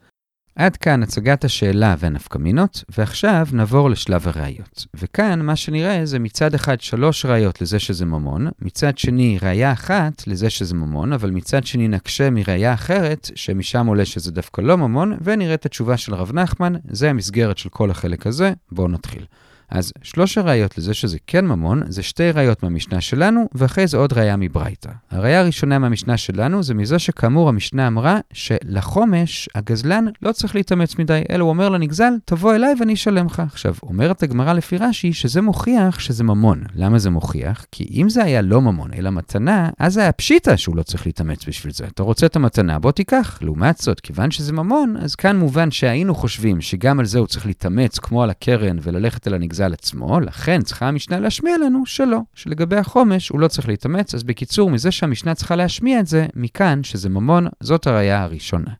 עד 0.60 0.76
כאן 0.76 1.02
הצגת 1.02 1.44
השאלה 1.44 1.94
והנפקמינות, 1.98 2.84
ועכשיו 2.98 3.46
נעבור 3.52 3.90
לשלב 3.90 4.28
הראיות. 4.28 4.86
וכאן 4.94 5.42
מה 5.42 5.56
שנראה 5.56 6.06
זה 6.06 6.18
מצד 6.18 6.54
אחד 6.54 6.80
שלוש 6.80 7.24
ראיות 7.26 7.62
לזה 7.62 7.78
שזה 7.78 8.06
ממון, 8.06 8.48
מצד 8.62 8.98
שני 8.98 9.38
ראיה 9.42 9.72
אחת 9.72 10.26
לזה 10.26 10.50
שזה 10.50 10.74
ממון, 10.74 11.12
אבל 11.12 11.30
מצד 11.30 11.66
שני 11.66 11.88
נקשה 11.88 12.30
מראיה 12.30 12.74
אחרת, 12.74 13.30
שמשם 13.34 13.86
עולה 13.86 14.04
שזה 14.04 14.32
דווקא 14.32 14.60
לא 14.60 14.78
ממון, 14.78 15.16
ונראה 15.22 15.54
את 15.54 15.66
התשובה 15.66 15.96
של 15.96 16.14
רב 16.14 16.32
נחמן, 16.32 16.72
זה 16.90 17.10
המסגרת 17.10 17.58
של 17.58 17.68
כל 17.68 17.90
החלק 17.90 18.26
הזה, 18.26 18.52
בואו 18.72 18.88
נתחיל. 18.88 19.24
אז 19.70 19.92
שלוש 20.02 20.38
הראיות 20.38 20.78
לזה 20.78 20.94
שזה 20.94 21.18
כן 21.26 21.46
ממון, 21.46 21.82
זה 21.88 22.02
שתי 22.02 22.30
ראיות 22.30 22.62
מהמשנה 22.62 23.00
שלנו, 23.00 23.48
ואחרי 23.54 23.86
זה 23.86 23.96
עוד 23.96 24.12
ראיה 24.12 24.36
מברייתא. 24.36 24.90
הראיה 25.10 25.40
הראשונה 25.40 25.78
מהמשנה 25.78 26.16
שלנו 26.16 26.62
זה 26.62 26.74
מזה 26.74 26.98
שכאמור 26.98 27.48
המשנה 27.48 27.86
אמרה 27.86 28.18
שלחומש 28.32 29.48
הגזלן 29.54 30.04
לא 30.22 30.32
צריך 30.32 30.54
להתאמץ 30.54 30.98
מדי, 30.98 31.22
אלא 31.30 31.44
הוא 31.44 31.50
אומר 31.50 31.68
לנגזל, 31.68 32.12
תבוא 32.24 32.54
אליי 32.54 32.74
ואני 32.80 32.94
אשלם 32.94 33.26
לך. 33.26 33.42
עכשיו, 33.46 33.74
אומרת 33.82 34.22
הגמרא 34.22 34.52
לפי 34.52 34.76
רש"י 34.76 35.12
שזה 35.12 35.40
מוכיח 35.40 35.98
שזה 35.98 36.24
ממון. 36.24 36.62
למה 36.74 36.98
זה 36.98 37.10
מוכיח? 37.10 37.66
כי 37.72 37.88
אם 37.94 38.08
זה 38.08 38.24
היה 38.24 38.42
לא 38.42 38.60
ממון, 38.60 38.90
אלא 38.98 39.10
מתנה, 39.10 39.70
אז 39.78 39.96
היה 39.96 40.12
פשיטה 40.12 40.56
שהוא 40.56 40.76
לא 40.76 40.82
צריך 40.82 41.06
להתאמץ 41.06 41.44
בשביל 41.48 41.72
זה. 41.72 41.84
אתה 41.84 42.02
רוצה 42.02 42.26
את 42.26 42.36
המתנה, 42.36 42.78
בוא 42.78 42.92
תיקח. 42.92 43.38
לעומת 43.42 43.78
זאת, 43.78 44.00
כיוון 44.00 44.30
שזה 44.30 44.52
ממון, 44.52 44.96
אז 45.00 45.14
כאן 45.14 45.36
מובן 45.36 45.70
שהיינו 45.70 46.14
חושבים 46.14 46.60
שגם 46.60 47.00
על 47.00 47.06
זה 47.06 47.18
הוא 47.18 47.26
צריך 47.26 47.46
להתאמץ 47.46 47.98
כמו 47.98 48.22
על 48.22 48.30
הקרן 48.30 48.78
וללכת 48.82 49.28
אל 49.28 49.34
הנגזל 49.34 49.59
על 49.66 49.72
עצמו, 49.72 50.20
לכן 50.20 50.62
צריכה 50.62 50.88
המשנה 50.88 51.18
להשמיע 51.20 51.58
לנו 51.58 51.86
שלא, 51.86 52.18
שלגבי 52.34 52.76
החומש 52.76 53.28
הוא 53.28 53.40
לא 53.40 53.48
צריך 53.48 53.68
להתאמץ, 53.68 54.14
אז 54.14 54.22
בקיצור, 54.22 54.70
מזה 54.70 54.90
שהמשנה 54.90 55.34
צריכה 55.34 55.56
להשמיע 55.56 56.00
את 56.00 56.06
זה, 56.06 56.26
מכאן 56.36 56.82
שזה 56.82 57.08
ממון, 57.08 57.46
זאת 57.60 57.86
הראייה 57.86 58.22
הראשונה. 58.22 58.70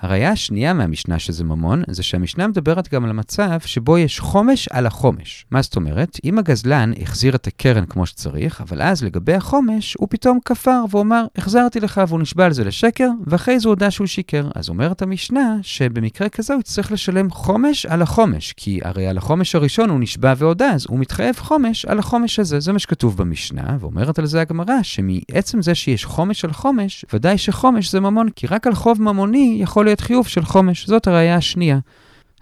הראייה 0.00 0.30
השנייה 0.30 0.72
מהמשנה 0.72 1.18
שזה 1.18 1.44
ממון, 1.44 1.82
זה 1.90 2.02
שהמשנה 2.02 2.46
מדברת 2.46 2.88
גם 2.88 3.04
על 3.04 3.10
המצב 3.10 3.60
שבו 3.64 3.98
יש 3.98 4.20
חומש 4.20 4.68
על 4.68 4.86
החומש. 4.86 5.46
מה 5.50 5.62
זאת 5.62 5.76
אומרת? 5.76 6.18
אם 6.24 6.38
הגזלן 6.38 6.92
החזיר 7.02 7.34
את 7.34 7.46
הקרן 7.46 7.86
כמו 7.86 8.06
שצריך, 8.06 8.60
אבל 8.60 8.82
אז 8.82 9.04
לגבי 9.04 9.34
החומש, 9.34 9.96
הוא 9.98 10.08
פתאום 10.10 10.38
כפר 10.44 10.84
ואומר, 10.90 11.24
החזרתי 11.36 11.80
לך, 11.80 12.00
והוא 12.08 12.20
נשבע 12.20 12.46
על 12.46 12.52
זה 12.52 12.64
לשקר, 12.64 13.08
ואחרי 13.26 13.60
זה 13.60 13.68
הוא 13.68 13.72
הודה 13.72 13.90
שהוא 13.90 14.06
שיקר. 14.06 14.48
אז 14.54 14.68
אומרת 14.68 15.02
המשנה, 15.02 15.56
שבמקרה 15.62 16.28
כזה 16.28 16.52
הוא 16.52 16.60
יצטרך 16.60 16.92
לשלם 16.92 17.30
חומש 17.30 17.86
על 17.86 18.02
החומש, 18.02 18.54
כי 18.56 18.80
הרי 18.84 19.06
על 19.06 19.18
החומש 19.18 19.54
הראשון 19.54 19.90
הוא 19.90 20.00
נשבע 20.00 20.34
והודה, 20.36 20.70
אז 20.70 20.86
הוא 20.88 20.98
מתחייב 20.98 21.36
חומש 21.38 21.84
על 21.84 21.98
החומש 21.98 22.38
הזה. 22.38 22.60
זה 22.60 22.72
מה 22.72 22.78
שכתוב 22.78 23.16
במשנה, 23.16 23.76
ואומרת 23.80 24.18
על 24.18 24.26
זה 24.26 24.40
הגמרא, 24.40 24.82
שמעצם 24.82 25.62
זה 25.62 25.74
שיש 25.74 26.04
חומש 26.04 26.44
על 26.44 26.52
חומש, 26.52 27.04
ודאי 27.12 27.38
שחומש 27.38 27.90
זה 27.90 28.00
ממון, 28.00 28.28
כי 28.36 28.46
רק 28.46 28.66
על 28.66 28.74
חוב 28.74 29.02
ממוני 29.02 29.58
יכול 29.62 29.89
להיות 29.90 30.00
חיוב 30.00 30.26
של 30.26 30.44
חומש. 30.44 30.86
זאת 30.86 31.06
הראייה 31.06 31.36
השנייה. 31.36 31.78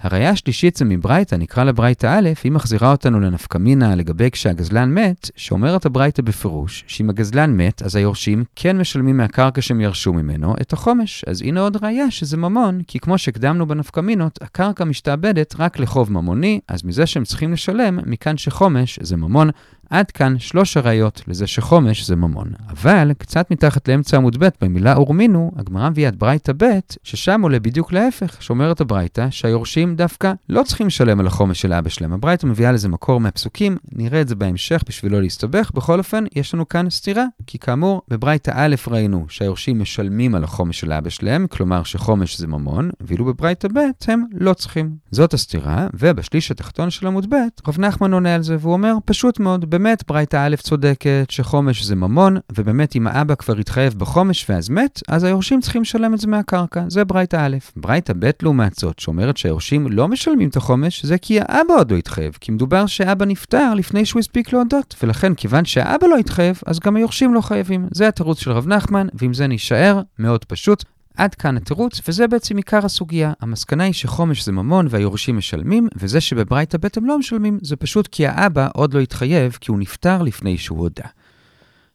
הראייה 0.00 0.30
השלישית 0.30 0.76
זה 0.76 0.84
מברייתא, 0.84 1.34
נקרא 1.34 1.64
לה 1.64 1.72
ברייתא 1.72 2.06
א', 2.18 2.28
היא 2.44 2.52
מחזירה 2.52 2.90
אותנו 2.90 3.20
לנפקמינה 3.20 3.94
לגבי 3.94 4.30
כשהגזלן 4.30 4.94
מת, 4.94 5.30
שאומרת 5.36 5.86
הברייתא 5.86 6.22
בפירוש, 6.22 6.84
שאם 6.86 7.10
הגזלן 7.10 7.56
מת, 7.56 7.82
אז 7.82 7.96
היורשים 7.96 8.44
כן 8.56 8.78
משלמים 8.78 9.16
מהקרקע 9.16 9.62
שהם 9.62 9.80
ירשו 9.80 10.12
ממנו 10.12 10.54
את 10.60 10.72
החומש. 10.72 11.24
אז 11.26 11.42
הנה 11.42 11.60
עוד 11.60 11.84
ראייה 11.84 12.10
שזה 12.10 12.36
ממון, 12.36 12.80
כי 12.86 12.98
כמו 12.98 13.18
שהקדמנו 13.18 13.66
בנפקמינות, 13.66 14.38
הקרקע 14.42 14.84
משתעבדת 14.84 15.54
רק 15.58 15.78
לחוב 15.78 16.12
ממוני, 16.12 16.60
אז 16.68 16.84
מזה 16.84 17.06
שהם 17.06 17.24
צריכים 17.24 17.52
לשלם, 17.52 17.98
מכאן 18.06 18.36
שחומש 18.36 18.98
זה 19.02 19.16
ממון, 19.16 19.50
עד 19.90 20.10
כאן 20.10 20.38
שלוש 20.38 20.76
הראיות 20.76 21.22
לזה 21.28 21.46
שחומש 21.46 22.06
זה 22.06 22.16
ממון. 22.16 22.48
אבל 22.70 23.12
קצת 23.18 23.50
מתחת 23.50 23.88
לאמצע 23.88 24.16
עמוד 24.16 24.36
ב' 24.44 24.48
במילה 24.60 24.96
אורמינו, 24.96 25.52
הגמרא 25.56 25.90
מביאה 25.90 26.08
את 26.08 26.16
ברייתא 26.16 26.52
ב', 26.56 26.64
ששם 27.02 27.40
עולה 27.42 27.60
בדיוק 27.60 27.92
להפך, 27.92 28.42
שאומרת 28.42 28.80
הברייתא 28.80 29.26
שהיורשים 29.30 29.96
דווקא 29.96 30.32
לא 30.48 30.62
צריכים 30.62 30.86
לשלם 30.86 31.20
על 31.20 31.26
החומש 31.26 31.60
של 31.60 31.72
אבא 31.72 31.88
שלהם. 31.88 32.12
הברייתא 32.12 32.46
מביאה 32.46 32.72
לזה 32.72 32.88
מקור 32.88 33.20
מהפסוקים, 33.20 33.76
נראה 33.92 34.20
את 34.20 34.28
זה 34.28 34.34
בהמשך 34.34 34.82
בשביל 34.88 35.12
לא 35.12 35.20
להסתבך. 35.20 35.70
בכל 35.74 35.98
אופן, 35.98 36.24
יש 36.34 36.54
לנו 36.54 36.68
כאן 36.68 36.90
סתירה, 36.90 37.24
כי 37.46 37.58
כאמור, 37.58 38.02
בברייתא 38.08 38.52
א' 38.54 38.74
ראינו 38.88 39.26
שהיורשים 39.28 39.80
משלמים 39.80 40.34
על 40.34 40.44
החומש 40.44 40.80
של 40.80 40.92
אבא 40.92 41.10
שלהם, 41.10 41.46
כלומר 41.46 41.82
שחומש 41.82 42.38
זה 42.38 42.46
ממון, 42.46 42.90
ואילו 43.00 43.24
בברייתא 43.24 43.68
ב' 43.68 43.78
הם 44.08 44.24
לא 44.32 44.54
צריכים. 44.54 44.90
זאת 45.10 45.34
הסתירה, 45.34 45.86
ובשליש 45.94 46.50
התחתון 46.50 46.90
של 46.90 47.06
עמוד 47.06 47.34
ב', 47.34 47.36
רב 47.68 47.80
נחמן 47.80 48.12
עונה 48.12 48.34
על 48.34 48.42
זה, 48.42 48.56
והוא 48.60 48.72
אומר, 48.72 48.94
פשוט 49.04 49.40
מאוד, 49.40 49.70
באמת 49.78 50.04
ברייתא 50.08 50.46
א' 50.46 50.56
צודקת 50.56 51.26
שחומש 51.28 51.84
זה 51.84 51.96
ממון, 51.96 52.36
ובאמת 52.56 52.96
אם 52.96 53.06
האבא 53.06 53.34
כבר 53.34 53.56
התחייב 53.56 53.94
בחומש 53.94 54.50
ואז 54.50 54.68
מת, 54.68 55.02
אז 55.08 55.24
היורשים 55.24 55.60
צריכים 55.60 55.82
לשלם 55.82 56.14
את 56.14 56.18
זה 56.18 56.26
מהקרקע. 56.26 56.84
זה 56.88 57.04
ברייתא 57.04 57.36
א'. 57.36 57.56
ברייתא 57.76 58.12
ב' 58.18 58.30
לעומת 58.42 58.74
זאת, 58.74 58.98
שאומרת 58.98 59.36
שהיורשים 59.36 59.86
לא 59.90 60.08
משלמים 60.08 60.48
את 60.48 60.56
החומש, 60.56 61.04
זה 61.04 61.18
כי 61.18 61.40
האבא 61.40 61.74
עוד 61.74 61.90
לא 61.92 61.96
התחייב, 61.96 62.36
כי 62.40 62.52
מדובר 62.52 62.86
שאבא 62.86 63.24
נפטר 63.24 63.74
לפני 63.74 64.04
שהוא 64.04 64.20
הספיק 64.20 64.52
להודות, 64.52 64.94
ולכן 65.02 65.34
כיוון 65.34 65.64
שהאבא 65.64 66.06
לא 66.06 66.16
התחייב, 66.16 66.60
אז 66.66 66.80
גם 66.80 66.96
היורשים 66.96 67.34
לא 67.34 67.40
חייבים. 67.40 67.88
זה 67.92 68.08
התירוץ 68.08 68.38
של 68.38 68.52
רב 68.52 68.66
נחמן, 68.66 69.06
ועם 69.14 69.34
זה 69.34 69.46
נישאר, 69.46 70.00
מאוד 70.18 70.44
פשוט. 70.44 70.84
עד 71.18 71.34
כאן 71.34 71.56
התירוץ, 71.56 72.00
וזה 72.08 72.26
בעצם 72.26 72.56
עיקר 72.56 72.84
הסוגיה. 72.84 73.32
המסקנה 73.40 73.84
היא 73.84 73.92
שחומש 73.92 74.44
זה 74.44 74.52
ממון 74.52 74.86
והיורשים 74.90 75.36
משלמים, 75.36 75.88
וזה 75.96 76.20
שבברייתא 76.20 76.78
ב' 76.78 76.86
הם 76.96 77.06
לא 77.06 77.18
משלמים, 77.18 77.58
זה 77.62 77.76
פשוט 77.76 78.06
כי 78.06 78.26
האבא 78.26 78.68
עוד 78.74 78.94
לא 78.94 79.00
התחייב, 79.00 79.58
כי 79.60 79.70
הוא 79.70 79.78
נפטר 79.78 80.22
לפני 80.22 80.58
שהוא 80.58 80.78
הודה. 80.78 81.04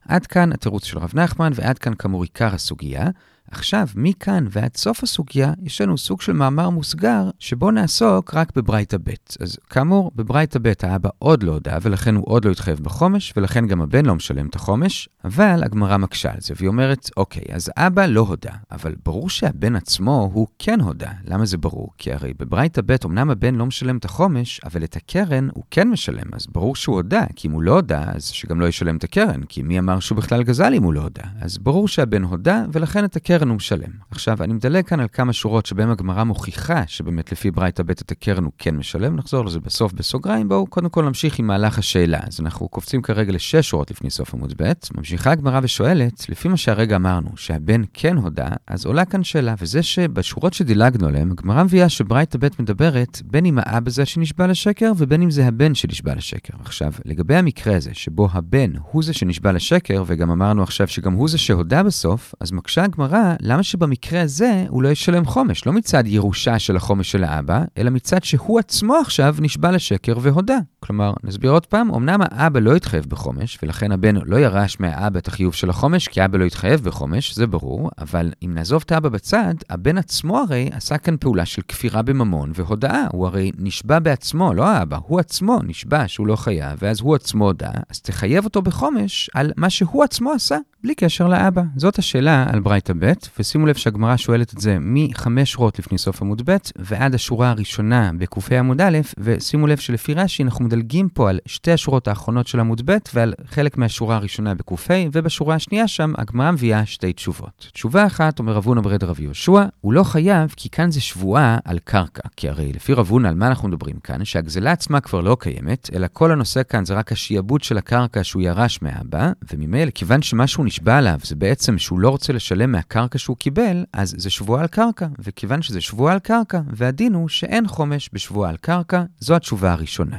עד 0.07 0.25
כאן 0.25 0.53
התירוץ 0.53 0.85
של 0.85 0.97
רב 0.97 1.11
נחמן, 1.13 1.51
ועד 1.55 1.77
כאן 1.77 1.93
כאמור 1.95 2.23
עיקר 2.23 2.53
הסוגיה. 2.53 3.07
עכשיו, 3.53 3.87
מכאן 3.95 4.45
ועד 4.49 4.77
סוף 4.77 5.03
הסוגיה, 5.03 5.53
יש 5.63 5.81
לנו 5.81 5.97
סוג 5.97 6.21
של 6.21 6.33
מאמר 6.33 6.69
מוסגר, 6.69 7.29
שבו 7.39 7.71
נעסוק 7.71 8.33
רק 8.33 8.55
בברייתא 8.55 8.97
ב'. 9.03 9.09
אז 9.39 9.57
כאמור, 9.69 10.11
בברייתא 10.15 10.59
ב' 10.61 10.73
האבא 10.83 11.09
עוד 11.19 11.43
לא 11.43 11.51
הודה, 11.51 11.77
ולכן 11.81 12.15
הוא 12.15 12.23
עוד 12.27 12.45
לא 12.45 12.51
התחייב 12.51 12.79
בחומש, 12.79 13.33
ולכן 13.37 13.67
גם 13.67 13.81
הבן 13.81 14.05
לא 14.05 14.15
משלם 14.15 14.47
את 14.47 14.55
החומש, 14.55 15.09
אבל 15.25 15.63
הגמרא 15.63 15.97
מקשה 15.97 16.31
על 16.31 16.37
זה, 16.39 16.53
והיא 16.57 16.67
אומרת, 16.67 17.09
אוקיי, 17.17 17.43
אז 17.51 17.71
אבא 17.77 18.05
לא 18.05 18.21
הודה, 18.21 18.51
אבל 18.71 18.95
ברור 19.05 19.29
שהבן 19.29 19.75
עצמו 19.75 20.31
הוא 20.33 20.47
כן 20.59 20.81
הודה. 20.81 21.11
למה 21.25 21.45
זה 21.45 21.57
ברור? 21.57 21.89
כי 21.97 22.13
הרי 22.13 22.33
בברייתא 22.39 22.81
ב' 22.85 22.95
אמנם 23.05 23.29
הבן 23.29 23.55
לא 23.55 23.65
משלם 23.65 23.97
את 23.97 24.05
החומש, 24.05 24.61
אבל 24.65 24.83
את 24.83 24.95
הקרן 24.95 25.49
הוא 25.53 25.63
כן 25.71 25.89
משלם, 25.89 26.27
אז 26.33 26.47
ברור 26.51 26.75
שהוא 26.75 26.95
הודה, 26.95 27.25
כי 27.35 27.47
אם 27.47 27.53
הוא 27.53 27.61
לא 27.61 27.71
הודה, 27.71 28.03
אז 28.07 28.25
שגם 28.25 28.59
לא 28.59 28.67
ישלם 28.67 28.97
את 28.97 29.03
הקרן, 29.03 29.43
כי 29.43 29.63
מי 29.63 29.79
אמר 29.79 29.99
שהוא 29.99 30.17
בכלל 30.17 30.43
גזל 30.43 30.73
אם 30.73 30.83
הוא 30.83 30.93
לא 30.93 31.01
הודה? 31.01 31.23
אז 31.41 31.57
ברור 31.57 31.87
שהבן 31.87 32.23
הודה, 32.23 32.65
ולכן 32.71 33.05
את 33.05 33.15
הקרן 33.15 33.42
הוא 33.47 33.55
משלם. 33.55 33.91
עכשיו, 34.11 34.43
אני 34.43 34.53
מדלג 34.53 34.85
כאן 34.85 34.99
על 34.99 35.07
כמה 35.13 35.33
שורות 35.33 35.65
שבהן 35.65 35.89
הגמרא 35.89 36.23
מוכיחה 36.23 36.83
שבאמת 36.87 37.31
לפי 37.31 37.51
ברייתא 37.51 37.83
ב' 37.83 37.89
את 37.89 38.11
הקרן 38.11 38.43
הוא 38.43 38.51
כן 38.57 38.75
משלם, 38.75 39.15
נחזור 39.15 39.45
לזה 39.45 39.59
בסוף 39.59 39.93
בסוגריים, 39.93 40.49
בואו 40.49 40.67
קודם 40.67 40.89
כל 40.89 41.05
נמשיך 41.05 41.39
עם 41.39 41.47
מהלך 41.47 41.77
השאלה. 41.77 42.19
אז 42.27 42.39
אנחנו 42.39 42.67
קופצים 42.67 43.01
כרגע 43.01 43.31
לשש 43.31 43.69
שורות 43.69 43.91
לפני 43.91 44.09
סוף 44.09 44.33
עמוד 44.33 44.53
ב', 44.57 44.71
ממשיכה 44.97 45.31
הגמרא 45.31 45.59
ושואלת, 45.63 46.29
לפי 46.29 46.47
מה 46.47 46.57
שהרגע 46.57 46.95
אמרנו, 46.95 47.29
שהבן 47.35 47.81
כן 47.93 48.17
הודה, 48.17 48.49
אז 48.67 48.85
עולה 48.85 49.05
כאן 49.05 49.23
שאלה, 49.23 49.55
וזה 49.61 49.83
שבשורות 49.83 50.53
שדילגנו 50.53 51.07
עליהן, 51.07 51.31
הגמרא 51.31 51.63
מביאה 51.63 51.89
שברייתא 51.89 52.37
ב' 52.41 52.47
מדברת 52.59 53.21
בין 53.25 53.45
אם 53.45 53.59
האבא 53.61 53.89
זה 53.89 54.05
שנשבע 54.05 54.47
לשקר, 54.47 54.91
ובין 54.97 55.21
אם 55.21 55.31
זה 55.31 55.47
הבן 55.47 55.75
שנשבע 55.75 56.15
לשקר. 56.15 56.53
עכשיו, 56.59 56.91
לגבי 57.05 57.35
המקרה 57.35 57.75
הזה, 57.75 57.89
שבו 57.93 58.27
הבן 58.31 58.71
הוא 58.91 59.03
זה 59.03 59.13
שנשבע 59.13 59.51
לשקר, 59.51 60.03
וגם 60.07 60.31
אמרנו 60.31 60.63
עכשיו 60.63 60.87
שגם 60.87 61.13
הוא 61.13 61.29
זה 61.29 61.37
שהודה 61.37 61.83
בסוף, 61.83 62.35
אז 62.39 62.51
מקשה 62.51 62.83
הגמרא 62.83 63.32
למה, 63.41 63.63
שבמקרה 63.63 64.21
הזה 64.21 64.65
הוא 64.69 64.83
לא 64.83 64.89
ישלם 64.89 65.25
חומש? 65.25 65.65
לא 65.65 65.73
מצד 65.73 66.03
ירושה 66.07 66.59
של 66.59 66.75
החומש 66.75 67.11
של 67.11 67.23
האבא, 67.23 67.63
אלא 67.77 67.89
מצד 67.89 68.23
שהוא 68.23 68.59
עצמו 68.59 68.95
עכשיו 68.95 69.35
נשבע 69.39 69.71
לשקר 69.71 70.13
והודה. 70.21 70.57
כלומר, 70.79 71.13
נסביר 71.23 71.51
עוד 71.51 71.65
פעם, 71.65 71.93
אמנם 71.93 72.19
האבא 72.21 72.59
לא 72.59 72.75
התחייב 72.75 73.05
בחומש, 73.05 73.59
ולכן 73.63 73.91
הבן 73.91 74.15
לא 74.25 74.37
ירש 74.37 74.79
מהאבא 74.79 75.19
את 75.19 75.27
החיוב 75.27 75.53
של 75.53 75.69
החומש, 75.69 76.07
כי 76.07 76.21
האבא 76.21 76.37
לא 76.37 76.45
התחייב 76.45 76.83
בחומש, 76.83 77.35
זה 77.35 77.47
ברור, 77.47 77.89
אבל 77.97 78.31
אם 78.45 78.53
נעזוב 78.53 78.83
את 78.85 78.91
האבא 78.91 79.09
בצד, 79.09 79.53
הבן 79.69 79.97
עצמו 79.97 80.37
הרי 80.37 80.69
עשה 80.71 80.97
כאן 80.97 81.17
פעולה 81.17 81.45
של 81.45 81.61
כפירה 81.67 82.01
בממון 82.01 82.51
והודאה. 82.55 83.05
הוא 83.11 83.27
הרי 83.27 83.51
נשבע 83.57 83.99
בעצמו, 83.99 84.53
לא 84.53 84.67
האבא, 84.67 84.97
הוא 85.07 85.19
עצמו 85.19 85.59
נשבע 85.63 86.07
שהוא 86.07 86.27
לא 86.27 86.35
חייב, 86.35 86.79
ואז 86.81 87.01
הוא 87.01 87.15
עצמו 87.15 87.45
הודה, 87.45 87.71
אז 87.89 88.01
תחייב 88.01 88.45
אותו 88.45 88.61
בחומש 88.61 89.29
על 89.33 89.51
מה 89.57 89.69
שהוא 89.69 90.03
עצמו 90.03 90.31
עשה. 90.31 90.57
בלי 90.83 90.95
קשר 90.95 91.27
לאבא. 91.27 91.61
זאת 91.75 91.99
השאלה 91.99 92.45
על 92.49 92.59
ברייתא 92.59 92.93
ב', 92.99 93.13
ושימו 93.39 93.65
לב 93.65 93.75
שהגמרא 93.75 94.17
שואלת 94.17 94.53
את 94.53 94.59
זה 94.59 94.77
מחמש 94.81 95.51
שורות 95.51 95.79
לפני 95.79 95.97
סוף 95.97 96.21
עמוד 96.21 96.41
ב' 96.45 96.57
ועד 96.75 97.15
השורה 97.15 97.49
הראשונה 97.49 98.11
בק"ה 98.17 98.59
עמוד 98.59 98.81
א', 98.81 98.97
ושימו 99.17 99.67
לב 99.67 99.77
שלפי 99.77 100.13
רש"י 100.13 100.43
אנחנו 100.43 100.65
מדלגים 100.65 101.09
פה 101.09 101.29
על 101.29 101.39
שתי 101.45 101.71
השורות 101.71 102.07
האחרונות 102.07 102.47
של 102.47 102.59
עמוד 102.59 102.81
ב' 102.85 102.97
ועל 103.13 103.33
חלק 103.45 103.77
מהשורה 103.77 104.15
הראשונה 104.15 104.53
בק"ה, 104.55 104.93
ובשורה 105.13 105.55
השנייה 105.55 105.87
שם 105.87 106.13
הגמרא 106.17 106.51
מביאה 106.51 106.85
שתי 106.85 107.13
תשובות. 107.13 107.69
תשובה 107.73 108.05
אחת, 108.05 108.39
אומר 108.39 108.53
רב 108.53 108.65
הונא 108.65 108.81
ברד 108.81 109.03
רב 109.03 109.19
יהושע, 109.19 109.63
הוא 109.81 109.93
לא 109.93 110.03
חייב 110.03 110.53
כי 110.57 110.69
כאן 110.69 110.91
זה 110.91 111.01
שבועה 111.01 111.57
על 111.65 111.79
קרקע. 111.83 112.27
כי 112.35 112.49
הרי 112.49 112.73
לפי 112.73 112.93
רב 112.93 113.09
הונא 113.09 113.27
על 113.27 113.35
מה 113.35 113.47
אנחנו 113.47 113.67
מדברים 113.67 113.95
כאן? 114.03 114.25
שהגזלה 114.25 114.71
עצמה 114.71 115.01
כבר 115.01 115.21
לא 115.21 115.37
קיימת, 115.39 115.89
אלא 115.95 116.07
כל 116.13 116.31
הנושא 116.31 116.61
כאן 116.69 116.85
זה 116.85 116.93
רק 116.93 117.11
השיעבוד 117.11 117.63
של 117.63 117.77
הקרקע 117.77 118.23
שהוא 118.23 118.41
ירש 118.41 118.81
מאבא, 118.81 119.31
וממילא 119.53 119.91
כיוון 119.91 120.21
שמשהו 120.21 120.63
נשבע 120.73 120.97
עליו 120.97 121.19
זה 121.23 121.35
בעצם 121.35 121.77
שהוא 121.77 121.99
לא 121.99 122.09
רוצה 122.09 122.33
לשלם 122.33 122.71
מהקרקע 122.71 123.17
שהוא 123.17 123.37
קיבל, 123.37 123.85
אז 123.93 124.15
זה 124.17 124.29
שבועה 124.29 124.61
על 124.61 124.67
קרקע. 124.67 125.07
וכיוון 125.19 125.61
שזה 125.61 125.81
שבועה 125.81 126.13
על 126.13 126.19
קרקע, 126.19 126.61
והדין 126.67 127.13
הוא 127.13 127.29
שאין 127.29 127.67
חומש 127.67 128.09
בשבועה 128.13 128.49
על 128.49 128.57
קרקע, 128.57 129.03
זו 129.19 129.35
התשובה 129.35 129.71
הראשונה. 129.71 130.17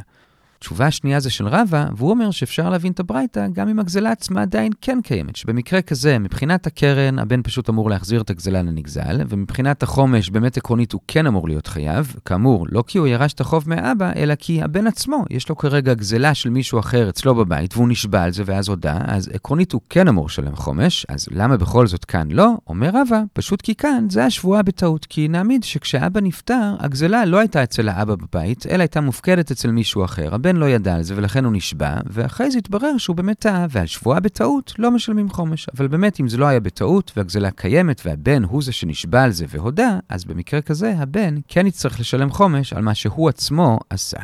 התשובה 0.65 0.87
השנייה 0.87 1.21
זה 1.21 1.31
של 1.31 1.49
רבא, 1.49 1.87
והוא 1.97 2.11
אומר 2.11 2.31
שאפשר 2.31 2.71
להבין 2.71 2.93
את 2.93 3.01
הברייתא 3.01 3.47
גם 3.53 3.69
אם 3.69 3.79
הגזלה 3.79 4.11
עצמה 4.11 4.43
עדיין 4.43 4.73
כן 4.81 4.99
קיימת. 5.03 5.37
שבמקרה 5.37 5.83
כזה, 5.83 6.19
מבחינת 6.19 6.67
הקרן, 6.67 7.19
הבן 7.19 7.43
פשוט 7.43 7.69
אמור 7.69 7.91
להחזיר 7.91 8.21
את 8.21 8.31
הגזלה 8.31 8.63
לנגזל, 8.63 9.21
ומבחינת 9.29 9.83
החומש, 9.83 10.31
באמת 10.31 10.57
עקרונית 10.57 10.93
הוא 10.93 11.01
כן 11.09 11.27
אמור 11.27 11.49
להיות 11.49 11.67
חייב. 11.67 12.17
כאמור, 12.25 12.67
לא 12.71 12.85
כי 12.87 12.99
הוא 12.99 13.07
ירש 13.07 13.33
את 13.33 13.41
החוב 13.41 13.65
מאבא, 13.67 14.13
אלא 14.17 14.35
כי 14.35 14.63
הבן 14.63 14.87
עצמו, 14.87 15.25
יש 15.31 15.49
לו 15.49 15.57
כרגע 15.57 15.95
גזלה 15.95 16.35
של 16.35 16.51
מישהו 16.51 16.79
אחר 16.79 17.09
אצלו 17.09 17.35
בבית, 17.35 17.77
והוא 17.77 17.89
נשבע 17.89 18.23
על 18.23 18.33
זה 18.33 18.43
ואז 18.47 18.69
הודה, 18.69 18.99
אז 19.05 19.31
עקרונית 19.33 19.73
הוא 19.73 19.81
כן 19.89 20.09
אמור 20.09 20.27
לשלם 20.27 20.57
חומש, 20.57 21.07
אז 21.09 21.29
למה 21.31 21.57
בכל 21.57 21.87
זאת 21.87 22.05
כאן 22.05 22.31
לא? 22.31 22.53
אומר 22.67 22.91
רבא, 22.95 23.21
פשוט 23.33 23.63
כי 23.63 23.75
כאן 23.75 24.07
זה 24.11 24.25
השבועה 24.25 24.63
בטעות. 24.63 25.07
כי 25.09 25.29
נעמיד 25.29 25.65
שכשאבא 25.65 26.21
נפטר, 26.21 26.75
הגזלה 26.79 27.25
לא 27.25 27.39
הייתה 27.39 27.63
אצל 27.63 27.89
האבא 27.89 28.15
בבית, 28.15 28.67
אלא 28.71 28.83
הייתה 28.83 29.01
מופקדת 29.01 29.51
אצל 29.51 29.71
מישהו 29.71 30.05
אחר. 30.05 30.35
הבן 30.35 30.54
לא 30.57 30.69
ידע 30.69 30.95
על 30.95 31.03
זה 31.03 31.17
ולכן 31.17 31.45
הוא 31.45 31.53
נשבע, 31.53 31.95
ואחרי 32.07 32.51
זה 32.51 32.59
התברר 32.59 32.99
שהוא 32.99 33.17
באמת 33.17 33.39
טעה, 33.39 33.67
ועל 33.71 33.87
שבועה 33.87 34.21
בטעות 34.21 34.75
לא 34.79 34.91
משלמים 34.91 35.31
חומש. 35.31 35.67
אבל 35.77 35.87
באמת, 35.87 36.21
אם 36.21 36.29
זה 36.29 36.37
לא 36.37 36.47
היה 36.47 36.61
בטעות, 36.61 37.13
והגזלה 37.17 37.51
קיימת, 37.51 38.03
והבן 38.05 38.45
הוא 38.45 38.63
זה 38.63 38.73
שנשבע 38.73 39.23
על 39.23 39.31
זה 39.31 39.45
והודה, 39.49 39.99
אז 40.09 40.25
במקרה 40.25 40.61
כזה, 40.61 40.95
הבן 40.99 41.35
כן 41.49 41.67
יצטרך 41.67 42.01
לשלם 42.01 42.31
חומש 42.31 42.73
על 42.73 42.83
מה 42.83 42.95
שהוא 42.95 43.29
עצמו 43.29 43.79
עשה. 43.91 44.19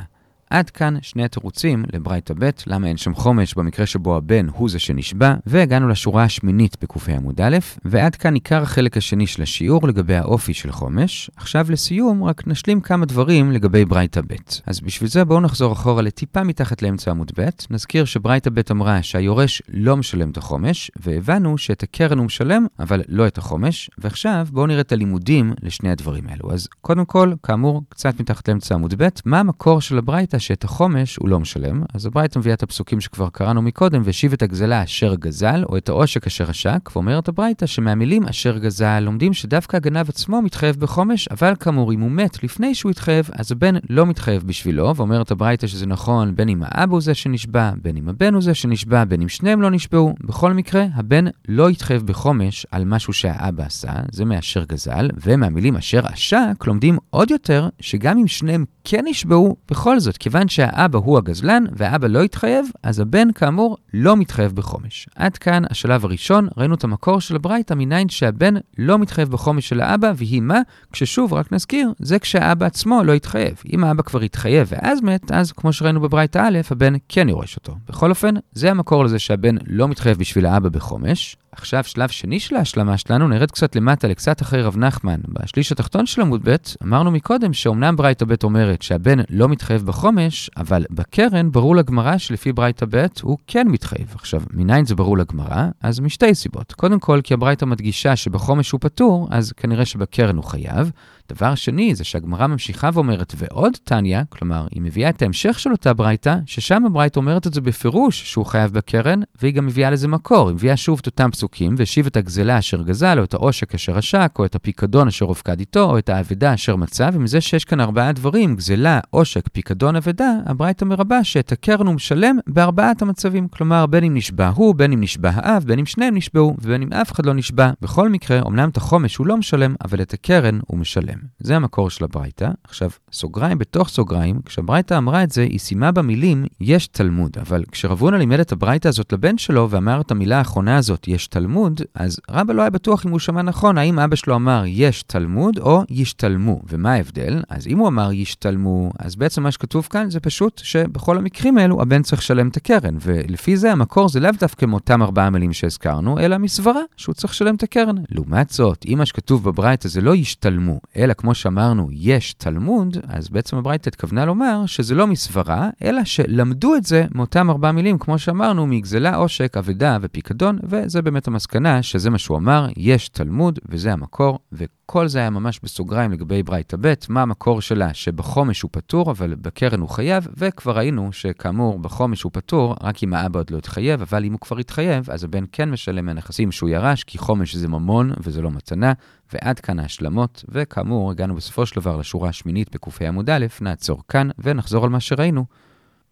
עד 0.50 0.70
כאן 0.70 0.94
שני 1.02 1.24
התירוצים 1.24 1.84
לברייתא 1.92 2.34
ב', 2.38 2.50
למה 2.66 2.86
אין 2.86 2.96
שם 2.96 3.14
חומש 3.14 3.54
במקרה 3.54 3.86
שבו 3.86 4.16
הבן 4.16 4.46
הוא 4.48 4.68
זה 4.68 4.78
שנשבע, 4.78 5.34
והגענו 5.46 5.88
לשורה 5.88 6.24
השמינית 6.24 6.76
בק"ה 6.82 7.12
עמוד 7.16 7.40
א', 7.40 7.58
ועד 7.84 8.16
כאן 8.16 8.34
עיקר 8.34 8.62
החלק 8.62 8.96
השני 8.96 9.26
של 9.26 9.42
השיעור 9.42 9.88
לגבי 9.88 10.16
האופי 10.16 10.54
של 10.54 10.72
חומש. 10.72 11.30
עכשיו 11.36 11.66
לסיום, 11.70 12.24
רק 12.24 12.46
נשלים 12.46 12.80
כמה 12.80 13.06
דברים 13.06 13.52
לגבי 13.52 13.84
ברייתא 13.84 14.20
ב'. 14.20 14.34
אז 14.66 14.80
בשביל 14.80 15.10
זה 15.10 15.24
בואו 15.24 15.40
נחזור 15.40 15.72
אחורה 15.72 16.02
לטיפה 16.02 16.42
מתחת 16.42 16.82
לאמצע 16.82 17.10
עמוד 17.10 17.32
ב', 17.38 17.48
נזכיר 17.70 18.04
שברייתא 18.04 18.50
ב' 18.50 18.60
אמרה 18.70 19.02
שהיורש 19.02 19.62
לא 19.68 19.96
משלם 19.96 20.30
את 20.30 20.36
החומש, 20.36 20.90
והבנו 20.96 21.58
שאת 21.58 21.82
הקרן 21.82 22.18
הוא 22.18 22.26
משלם, 22.26 22.66
אבל 22.78 23.02
לא 23.08 23.26
את 23.26 23.38
החומש, 23.38 23.90
ועכשיו 23.98 24.46
בואו 24.50 24.66
נראה 24.66 24.80
את 24.80 24.92
הלימודים 24.92 25.52
לשני 25.62 25.90
הדברים 25.90 26.24
האלו. 26.28 26.52
אז 26.52 26.68
קודם 26.80 27.04
כל, 27.04 27.32
כאמור, 27.42 27.82
קצת 27.88 28.20
מתחת 28.20 28.48
לאמצע 28.48 28.74
עמוד 28.74 28.94
ב', 29.02 29.08
מה 29.24 29.40
המקור 29.40 29.80
של 29.80 29.98
הברייתא 29.98 30.39
שאת 30.40 30.64
החומש 30.64 31.16
הוא 31.16 31.28
לא 31.28 31.40
משלם, 31.40 31.82
אז 31.94 32.06
הברייתא 32.06 32.38
מביאה 32.38 32.54
את 32.54 32.62
הפסוקים 32.62 33.00
שכבר 33.00 33.28
קראנו 33.32 33.62
מקודם, 33.62 34.02
והשיב 34.04 34.32
את 34.32 34.42
הגזלה 34.42 34.84
אשר 34.84 35.14
גזל, 35.14 35.64
או 35.68 35.76
את 35.76 35.88
העושק 35.88 36.26
אשר 36.26 36.50
עשק, 36.50 36.90
ואומרת 36.96 37.28
הברייתא 37.28 37.66
שמהמילים 37.66 38.24
אשר 38.24 38.58
גזל 38.58 39.00
לומדים 39.00 39.32
שדווקא 39.32 39.76
הגנב 39.76 40.08
עצמו 40.08 40.42
מתחייב 40.42 40.76
בחומש, 40.76 41.28
אבל 41.28 41.54
כאמור, 41.60 41.92
אם 41.92 42.00
הוא 42.00 42.10
מת 42.10 42.44
לפני 42.44 42.74
שהוא 42.74 42.90
התחייב, 42.90 43.30
אז 43.32 43.52
הבן 43.52 43.74
לא 43.90 44.06
מתחייב 44.06 44.42
בשבילו, 44.46 44.96
ואומרת 44.96 45.30
הברייתא 45.30 45.66
שזה 45.66 45.86
נכון 45.86 46.36
בין 46.36 46.48
אם 46.48 46.62
האב 46.64 46.90
הוא 46.90 47.00
זה 47.00 47.14
שנשבע, 47.14 47.72
בין 47.82 47.96
אם 47.96 48.08
הבן 48.08 48.34
הוא 48.34 48.42
זה 48.42 48.54
שנשבע, 48.54 49.04
בין 49.04 49.22
אם 49.22 49.28
שניהם 49.28 49.62
לא 49.62 49.70
נשבעו. 49.70 50.14
בכל 50.24 50.52
מקרה, 50.52 50.86
הבן 50.94 51.24
לא 51.48 51.70
יתחייב 51.70 52.02
בחומש 52.02 52.66
על 52.70 52.84
משהו 52.84 53.12
שהאבא 53.12 53.64
עשה, 53.64 53.92
זה 54.12 54.24
מאשר 54.24 54.64
גזל, 54.64 55.08
ומהמילים 55.26 55.76
אשר 55.76 56.06
עשק 56.06 56.66
לומדים 56.66 56.98
עוד 57.10 57.30
יותר 57.30 57.68
שגם 57.80 58.18
אם 58.18 58.26
שניהם 58.26 58.64
כן 58.84 59.04
נשבעו, 59.08 59.56
בכל 59.70 60.00
זאת, 60.00 60.16
כיוון 60.30 60.48
שהאבא 60.48 60.98
הוא 60.98 61.18
הגזלן 61.18 61.64
והאבא 61.72 62.06
לא 62.06 62.22
התחייב, 62.22 62.66
אז 62.82 63.00
הבן 63.00 63.32
כאמור 63.32 63.76
לא 63.94 64.16
מתחייב 64.16 64.52
בחומש. 64.52 65.08
עד 65.14 65.38
כאן 65.38 65.62
השלב 65.70 66.04
הראשון, 66.04 66.48
ראינו 66.56 66.74
את 66.74 66.84
המקור 66.84 67.20
של 67.20 67.36
הברייתא 67.36 67.74
מניין 67.76 68.08
שהבן 68.08 68.54
לא 68.78 68.98
מתחייב 68.98 69.30
בחומש 69.30 69.68
של 69.68 69.80
האבא, 69.80 70.12
והיא 70.16 70.40
מה? 70.40 70.60
כששוב, 70.92 71.32
רק 71.34 71.52
נזכיר, 71.52 71.92
זה 71.98 72.18
כשהאבא 72.18 72.66
עצמו 72.66 73.02
לא 73.04 73.12
התחייב. 73.12 73.62
אם 73.72 73.84
האבא 73.84 74.02
כבר 74.02 74.20
התחייב 74.20 74.68
ואז 74.70 75.00
מת, 75.02 75.32
אז 75.32 75.52
כמו 75.52 75.72
שראינו 75.72 76.00
בברייתא 76.00 76.38
א', 76.38 76.58
הבן 76.70 76.94
כן 77.08 77.28
יורש 77.28 77.56
אותו. 77.56 77.76
בכל 77.88 78.10
אופן, 78.10 78.34
זה 78.52 78.70
המקור 78.70 79.04
לזה 79.04 79.18
שהבן 79.18 79.56
לא 79.66 79.88
מתחייב 79.88 80.18
בשביל 80.18 80.46
האבא 80.46 80.68
בחומש. 80.68 81.36
עכשיו, 81.52 81.84
שלב 81.84 82.08
שני 82.08 82.40
של 82.40 82.56
ההשלמה 82.56 82.96
שלנו, 82.98 83.28
נרד 83.28 83.50
קצת 83.50 83.76
למטה, 83.76 84.08
לקצת 84.08 84.42
אחרי 84.42 84.62
רב 84.62 84.76
נחמן. 84.76 85.20
בשליש 85.28 85.72
התחתון 85.72 86.06
של 86.06 86.20
עמוד 86.20 86.40
ב', 86.44 86.56
אמרנו 86.82 87.10
מקודם 87.10 87.52
שאומנם 87.52 87.96
ברייתא 87.96 88.24
ב' 88.24 88.34
אומרת 88.44 88.82
שהבן 88.82 89.18
לא 89.30 89.48
מתחייב 89.48 89.86
בחומש, 89.86 90.50
אבל 90.56 90.84
בקרן 90.90 91.52
ברור 91.52 91.76
לגמרא 91.76 92.18
שלפי 92.18 92.52
ברייתא 92.52 92.86
ב' 92.90 93.06
הוא 93.22 93.38
כן 93.46 93.68
מתחייב. 93.68 94.12
עכשיו, 94.14 94.42
מניין 94.52 94.84
זה 94.84 94.94
ברור 94.94 95.18
לגמרא? 95.18 95.66
אז 95.80 96.00
משתי 96.00 96.34
סיבות. 96.34 96.72
קודם 96.72 97.00
כל, 97.00 97.20
כי 97.24 97.34
הברייתא 97.34 97.64
מדגישה 97.64 98.16
שבחומש 98.16 98.70
הוא 98.70 98.80
פטור, 98.80 99.28
אז 99.30 99.52
כנראה 99.52 99.84
שבקרן 99.84 100.36
הוא 100.36 100.44
חייב. 100.44 100.90
דבר 101.32 101.54
שני, 101.54 101.94
זה 101.94 102.04
שהגמרא 102.04 102.46
ממשיכה 102.46 102.90
ואומרת, 102.92 103.34
ועוד 103.36 103.76
טניה, 103.84 104.22
כלומר, 104.28 104.66
היא 104.70 104.82
מביאה 104.82 105.08
את 105.08 105.22
ההמשך 105.22 105.58
של 105.58 105.72
אותה 105.72 105.94
ברייתא, 105.94 106.36
ששם 106.46 106.86
הברייתא 106.86 107.18
אומרת 107.18 107.46
את 107.46 107.54
זה 107.54 107.60
בפירוש 107.60 108.32
שהוא 108.32 108.46
חייב 108.46 108.72
בקרן, 108.72 109.20
והיא 109.42 109.54
גם 109.54 109.66
מביאה 109.66 109.90
לזה 109.90 110.08
מקור. 110.08 110.48
היא 110.48 110.54
מביאה 110.54 110.76
שוב 110.76 110.98
את 111.02 111.06
אותם 111.06 111.30
פסוקים, 111.30 111.74
והשיב 111.78 112.06
את 112.06 112.16
הגזלה 112.16 112.58
אשר 112.58 112.82
גזל, 112.82 113.18
או 113.18 113.24
את 113.24 113.34
העושק 113.34 113.74
אשר 113.74 113.98
עשק, 113.98 114.32
או 114.38 114.44
את 114.44 114.54
הפיקדון 114.54 115.08
אשר 115.08 115.24
הופקד 115.24 115.60
איתו, 115.60 115.90
או 115.90 115.98
את 115.98 116.08
האבדה 116.08 116.54
אשר 116.54 116.76
מצא, 116.76 117.10
ומזה 117.12 117.40
שיש 117.40 117.64
כאן 117.64 117.80
ארבעה 117.80 118.12
דברים, 118.12 118.56
גזלה, 118.56 119.00
עושק, 119.10 119.48
פיקדון, 119.48 119.96
אבדה, 119.96 120.32
הברייתא 120.46 120.84
מרבה 120.84 121.24
שאת 121.24 121.52
הקרן 121.52 121.86
הוא 121.86 121.94
משלם 121.94 122.38
בארבעת 122.46 123.02
המצבים. 123.02 123.48
כלומר, 123.48 123.86
בין 123.86 124.04
אם 124.04 124.14
נשבע 124.14 124.48
הוא, 124.48 124.74
בין 124.74 124.92
אם 124.92 125.00
נשבע 125.00 125.30
האב, 125.34 125.64
בין 125.64 125.78
אם 125.78 125.86
שניהם 125.86 126.16
נשבעו, 126.16 126.56
ובין 126.62 126.82
אם 126.82 126.92
אף 126.92 127.12
אחד 127.12 127.26
לא 127.26 127.34
נשבע. 127.34 127.70
בכל 127.80 128.08
מקרה, 128.08 128.40
אמנם 128.46 128.68
את 128.68 128.76
החומש 128.76 129.16
הוא 129.16 129.26
לא 129.26 129.36
משלם, 129.36 129.74
אבל 129.84 130.02
את 130.02 130.12
הקרן 130.12 130.58
הוא 130.66 130.78
משלם. 130.78 131.19
זה 131.40 131.56
המקור 131.56 131.90
של 131.90 132.04
הברייתא. 132.04 132.48
עכשיו, 132.64 132.90
סוגריים 133.12 133.58
בתוך 133.58 133.88
סוגריים, 133.88 134.40
כשהברייתא 134.44 134.98
אמרה 134.98 135.22
את 135.22 135.30
זה, 135.30 135.42
היא 135.42 135.58
סיימה 135.58 135.92
במילים 135.92 136.44
יש 136.60 136.86
תלמוד. 136.86 137.36
אבל 137.40 137.64
כשרב 137.72 138.00
הונא 138.00 138.16
לימד 138.16 138.40
את 138.40 138.52
הברייתא 138.52 138.88
הזאת 138.88 139.12
לבן 139.12 139.38
שלו 139.38 139.70
ואמר 139.70 140.00
את 140.00 140.10
המילה 140.10 140.38
האחרונה 140.38 140.76
הזאת, 140.76 141.08
יש 141.08 141.26
תלמוד, 141.26 141.80
אז 141.94 142.20
רבא 142.30 142.52
לא 142.52 142.62
היה 142.62 142.70
בטוח 142.70 143.06
אם 143.06 143.10
הוא 143.10 143.18
שמע 143.18 143.42
נכון, 143.42 143.78
האם 143.78 143.98
אבא 143.98 144.16
שלו 144.16 144.34
אמר 144.34 144.62
יש 144.66 145.02
תלמוד 145.02 145.58
או 145.58 145.82
ישתלמו. 145.88 146.60
ומה 146.68 146.92
ההבדל? 146.92 147.42
אז 147.48 147.66
אם 147.66 147.78
הוא 147.78 147.88
אמר 147.88 148.12
ישתלמו, 148.12 148.92
אז 148.98 149.16
בעצם 149.16 149.42
מה 149.42 149.50
שכתוב 149.50 149.88
כאן 149.90 150.10
זה 150.10 150.20
פשוט 150.20 150.60
שבכל 150.64 151.18
המקרים 151.18 151.58
האלו 151.58 151.82
הבן 151.82 152.02
צריך 152.02 152.22
לשלם 152.22 152.48
את 152.48 152.56
הקרן. 152.56 152.96
ולפי 153.00 153.56
זה 153.56 153.72
המקור 153.72 154.08
זה 154.08 154.20
לאו 154.20 154.30
דווקא 154.40 154.66
מאותם 154.66 155.02
ארבעה 155.02 155.30
מילים 155.30 155.52
שהזכרנו, 155.52 156.18
אלא 156.18 156.38
מסברה 156.38 156.80
שהוא 156.96 157.14
צריך 157.14 157.32
לשלם 157.32 157.54
את 157.54 157.62
הקרן. 157.62 157.96
לעומת 158.10 158.50
זאת, 158.50 158.84
אם 158.88 158.98
מה 158.98 159.06
שכתוב 159.06 159.44
בברייתא 159.44 159.88
זה 159.88 160.00
לא 160.00 160.14
ישתלמו, 160.14 160.80
אלא 160.96 161.09
כמו 161.14 161.34
שאמרנו, 161.34 161.88
יש 161.92 162.32
תלמוד, 162.32 162.96
אז 163.08 163.28
בעצם 163.28 163.56
הברייתא 163.56 163.88
התכוונה 163.88 164.24
לומר 164.24 164.66
שזה 164.66 164.94
לא 164.94 165.06
מסברה, 165.06 165.70
אלא 165.84 166.04
שלמדו 166.04 166.74
את 166.76 166.84
זה 166.84 167.06
מאותם 167.14 167.50
ארבע 167.50 167.72
מילים, 167.72 167.98
כמו 167.98 168.18
שאמרנו, 168.18 168.66
מגזלה, 168.66 169.16
עושק, 169.16 169.56
אבדה 169.56 169.98
ופיקדון, 170.02 170.58
וזה 170.62 171.02
באמת 171.02 171.28
המסקנה, 171.28 171.82
שזה 171.82 172.10
מה 172.10 172.18
שהוא 172.18 172.36
אמר, 172.36 172.66
יש 172.76 173.08
תלמוד, 173.08 173.58
וזה 173.68 173.92
המקור, 173.92 174.38
וכל 174.52 175.08
זה 175.08 175.18
היה 175.18 175.30
ממש 175.30 175.60
בסוגריים 175.62 176.12
לגבי 176.12 176.42
ברייתא 176.42 176.76
ב', 176.80 176.94
מה 177.08 177.22
המקור 177.22 177.60
שלה, 177.60 177.94
שבחומש 177.94 178.62
הוא 178.62 178.68
פטור, 178.72 179.10
אבל 179.10 179.34
בקרן 179.34 179.80
הוא 179.80 179.88
חייב, 179.88 180.28
וכבר 180.36 180.76
ראינו 180.76 181.12
שכאמור, 181.12 181.78
בחומש 181.78 182.22
הוא 182.22 182.32
פטור, 182.34 182.76
רק 182.82 183.02
אם 183.02 183.14
האבא 183.14 183.38
עוד 183.38 183.50
לא 183.50 183.58
התחייב, 183.58 184.02
אבל 184.02 184.24
אם 184.24 184.32
הוא 184.32 184.40
כבר 184.40 184.58
התחייב, 184.58 185.10
אז 185.10 185.24
הבן 185.24 185.44
כן 185.52 185.70
משלם 185.70 186.06
מהנכסים 186.06 186.52
שהוא 186.52 186.68
ירש, 186.68 187.04
כי 187.04 187.18
חומש 187.18 187.56
זה 187.56 187.68
ממון 187.68 188.12
וזה 188.20 188.42
לא 188.42 188.50
מתנה, 188.50 188.92
ועד 189.32 189.60
כאן 189.60 189.78
ההשלמות, 189.78 190.44
וכאמור, 190.48 191.10
הגענו 191.10 191.34
בסופו 191.34 191.66
של 191.66 191.80
דבר 191.80 191.96
לשורה 191.96 192.28
השמינית 192.28 192.74
בק"ה 192.74 193.08
עמוד 193.08 193.30
א', 193.30 193.46
נעצור 193.60 194.02
כאן 194.08 194.28
ונחזור 194.38 194.84
על 194.84 194.90
מה 194.90 195.00
שראינו. 195.00 195.44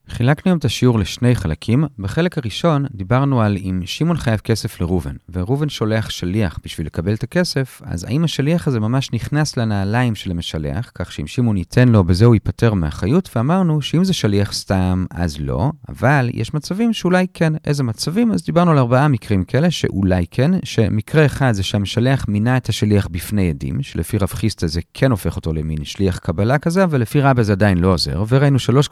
חילקנו 0.08 0.50
היום 0.50 0.58
את 0.58 0.64
השיעור 0.64 0.98
לשני 0.98 1.34
חלקים. 1.34 1.84
בחלק 1.98 2.38
הראשון 2.38 2.86
דיברנו 2.94 3.42
על 3.42 3.56
אם 3.56 3.82
שמעון 3.84 4.16
חייב 4.16 4.38
כסף 4.38 4.80
לראובן, 4.80 5.14
וראובן 5.32 5.68
שולח 5.68 6.10
שליח 6.10 6.58
בשביל 6.64 6.86
לקבל 6.86 7.14
את 7.14 7.22
הכסף, 7.22 7.82
אז 7.84 8.04
האם 8.04 8.24
השליח 8.24 8.68
הזה 8.68 8.80
ממש 8.80 9.12
נכנס 9.12 9.56
לנעליים 9.56 10.14
של 10.14 10.30
המשלח, 10.30 10.90
כך 10.94 11.12
שאם 11.12 11.26
שמעון 11.26 11.56
ייתן 11.56 11.88
לו, 11.88 12.04
בזה 12.04 12.24
הוא 12.24 12.34
ייפטר 12.34 12.74
מאחריות, 12.74 13.30
ואמרנו 13.36 13.82
שאם 13.82 14.04
זה 14.04 14.12
שליח 14.12 14.52
סתם, 14.52 15.04
אז 15.10 15.36
לא, 15.40 15.70
אבל 15.88 16.30
יש 16.32 16.54
מצבים 16.54 16.92
שאולי 16.92 17.26
כן. 17.34 17.52
איזה 17.64 17.82
מצבים? 17.82 18.32
אז 18.32 18.44
דיברנו 18.44 18.70
על 18.70 18.78
ארבעה 18.78 19.08
מקרים 19.08 19.44
כאלה 19.44 19.70
שאולי 19.70 20.24
כן, 20.30 20.50
שמקרה 20.64 21.26
אחד 21.26 21.52
זה 21.52 21.62
שהמשלח 21.62 22.24
מינה 22.28 22.56
את 22.56 22.68
השליח 22.68 23.08
בפני 23.10 23.50
עדים, 23.50 23.82
שלפי 23.82 24.18
רב 24.18 24.28
חיסטה 24.28 24.66
זה 24.66 24.80
כן 24.94 25.10
הופך 25.10 25.36
אותו 25.36 25.52
למין 25.52 25.84
שליח 25.84 26.18
קבלה 26.18 26.58
כזה, 26.58 26.84
אבל 26.84 27.00
לפי 27.00 27.20
רבא 27.20 27.42
זה 27.42 27.52
עדיין 27.52 27.78
לא 27.78 27.92
עוזר, 27.92 28.24
וראינו 28.28 28.58
שלוש 28.58 28.88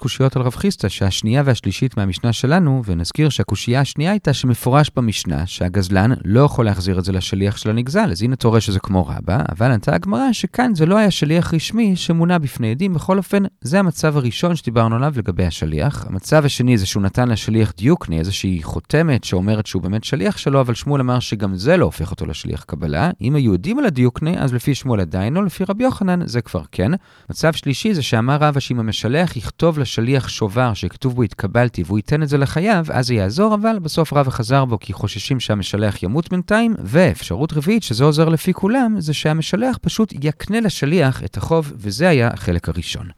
השנייה 1.07 1.43
והשלישית 1.45 1.97
מהמשנה 1.97 2.33
שלנו, 2.33 2.83
ונזכיר 2.87 3.29
שהקושייה 3.29 3.81
השנייה 3.81 4.11
הייתה 4.11 4.33
שמפורש 4.33 4.91
במשנה 4.97 5.47
שהגזלן 5.47 6.13
לא 6.25 6.41
יכול 6.41 6.65
להחזיר 6.65 6.99
את 6.99 7.05
זה 7.05 7.13
לשליח 7.13 7.57
של 7.57 7.71
הנגזל, 7.71 8.11
אז 8.11 8.23
הנה 8.23 8.35
רואה 8.45 8.61
שזה 8.61 8.81
כמו 8.81 9.07
רבה, 9.07 9.39
אבל 9.53 9.71
ענתה 9.71 9.95
הגמרא 9.95 10.33
שכאן 10.33 10.75
זה 10.75 10.87
לא 10.87 10.99
היה 10.99 11.11
שליח 11.11 11.55
רשמי 11.55 11.97
שמונה 11.97 12.39
בפני 12.39 12.71
עדים, 12.71 12.95
בכל 12.95 13.19
אופן, 13.19 13.43
זה 13.61 13.79
המצב 13.79 14.17
הראשון 14.17 14.57
שדיברנו 14.57 14.97
עליו 14.97 15.13
לגבי 15.17 15.47
השליח. 15.47 16.07
המצב 16.09 16.45
השני 16.45 16.79
זה 16.79 16.87
שהוא 16.87 17.03
נתן 17.03 17.29
לשליח 17.29 17.73
דיוקני, 17.77 18.19
איזושהי 18.19 18.63
חותמת 18.63 19.25
שאומרת 19.25 19.67
שהוא 19.67 19.83
באמת 19.83 20.05
שליח 20.05 20.37
שלו, 20.37 20.61
אבל 20.61 20.75
שמואל 20.75 21.01
אמר 21.01 21.21
שגם 21.21 21.57
זה 21.57 21.77
לא 21.77 21.85
הופך 21.85 22.11
אותו 22.11 22.27
לשליח 22.27 22.65
קבלה. 22.65 23.11
אם 23.21 23.35
היו 23.35 23.53
יודעים 23.53 23.79
על 23.79 23.87
הדיוקני, 23.87 24.39
אז 24.39 24.55
לפי 24.55 24.75
שמואל 24.75 25.01
עדיין 25.01 25.35
לא, 25.35 25.45
לפי 25.45 25.65
רבי 25.69 25.85
יוחנן 25.85 26.27
זה 26.27 26.41
כבר 26.41 26.63
כן. 26.73 26.93
מצב 27.31 27.53
שלישי 27.53 27.95
זה 27.95 28.03
שאמר 28.03 28.37
רבא 28.41 28.61
שאם 28.61 28.81
המשלח 28.81 29.37
יכתוב 29.37 29.79
לשליח 29.79 30.29
שובר 30.29 30.75
שכתוב 30.97 31.15
בו 31.15 31.23
התקבלתי 31.23 31.83
והוא 31.87 31.99
ייתן 31.99 32.23
את 32.23 32.29
זה 32.29 32.39
לחייב, 32.39 32.91
אז 32.91 33.07
זה 33.07 33.15
יעזור, 33.15 33.55
אבל 33.55 33.79
בסוף 33.79 34.13
רבא 34.13 34.31
חזר 34.31 34.65
בו 34.65 34.79
כי 34.79 34.93
חוששים 34.93 35.41
שהמשלח 35.41 36.03
ימות 36.03 36.31
בינתיים, 36.31 36.75
ואפשרות 36.85 37.53
רביעית, 37.53 37.83
שזה 37.83 38.05
עוזר 38.05 38.29
לפי 38.29 38.55
כולם, 38.55 38.95
זה 38.99 39.15
שהמשלח 39.15 39.77
פשוט 39.83 40.13
יקנה 40.23 40.61
לשליח 40.61 41.25
את 41.25 41.37
החוב, 41.37 41.73
וזה 41.77 42.09
היה 42.09 42.29
החלק 42.29 42.69
הראשון. 42.69 43.09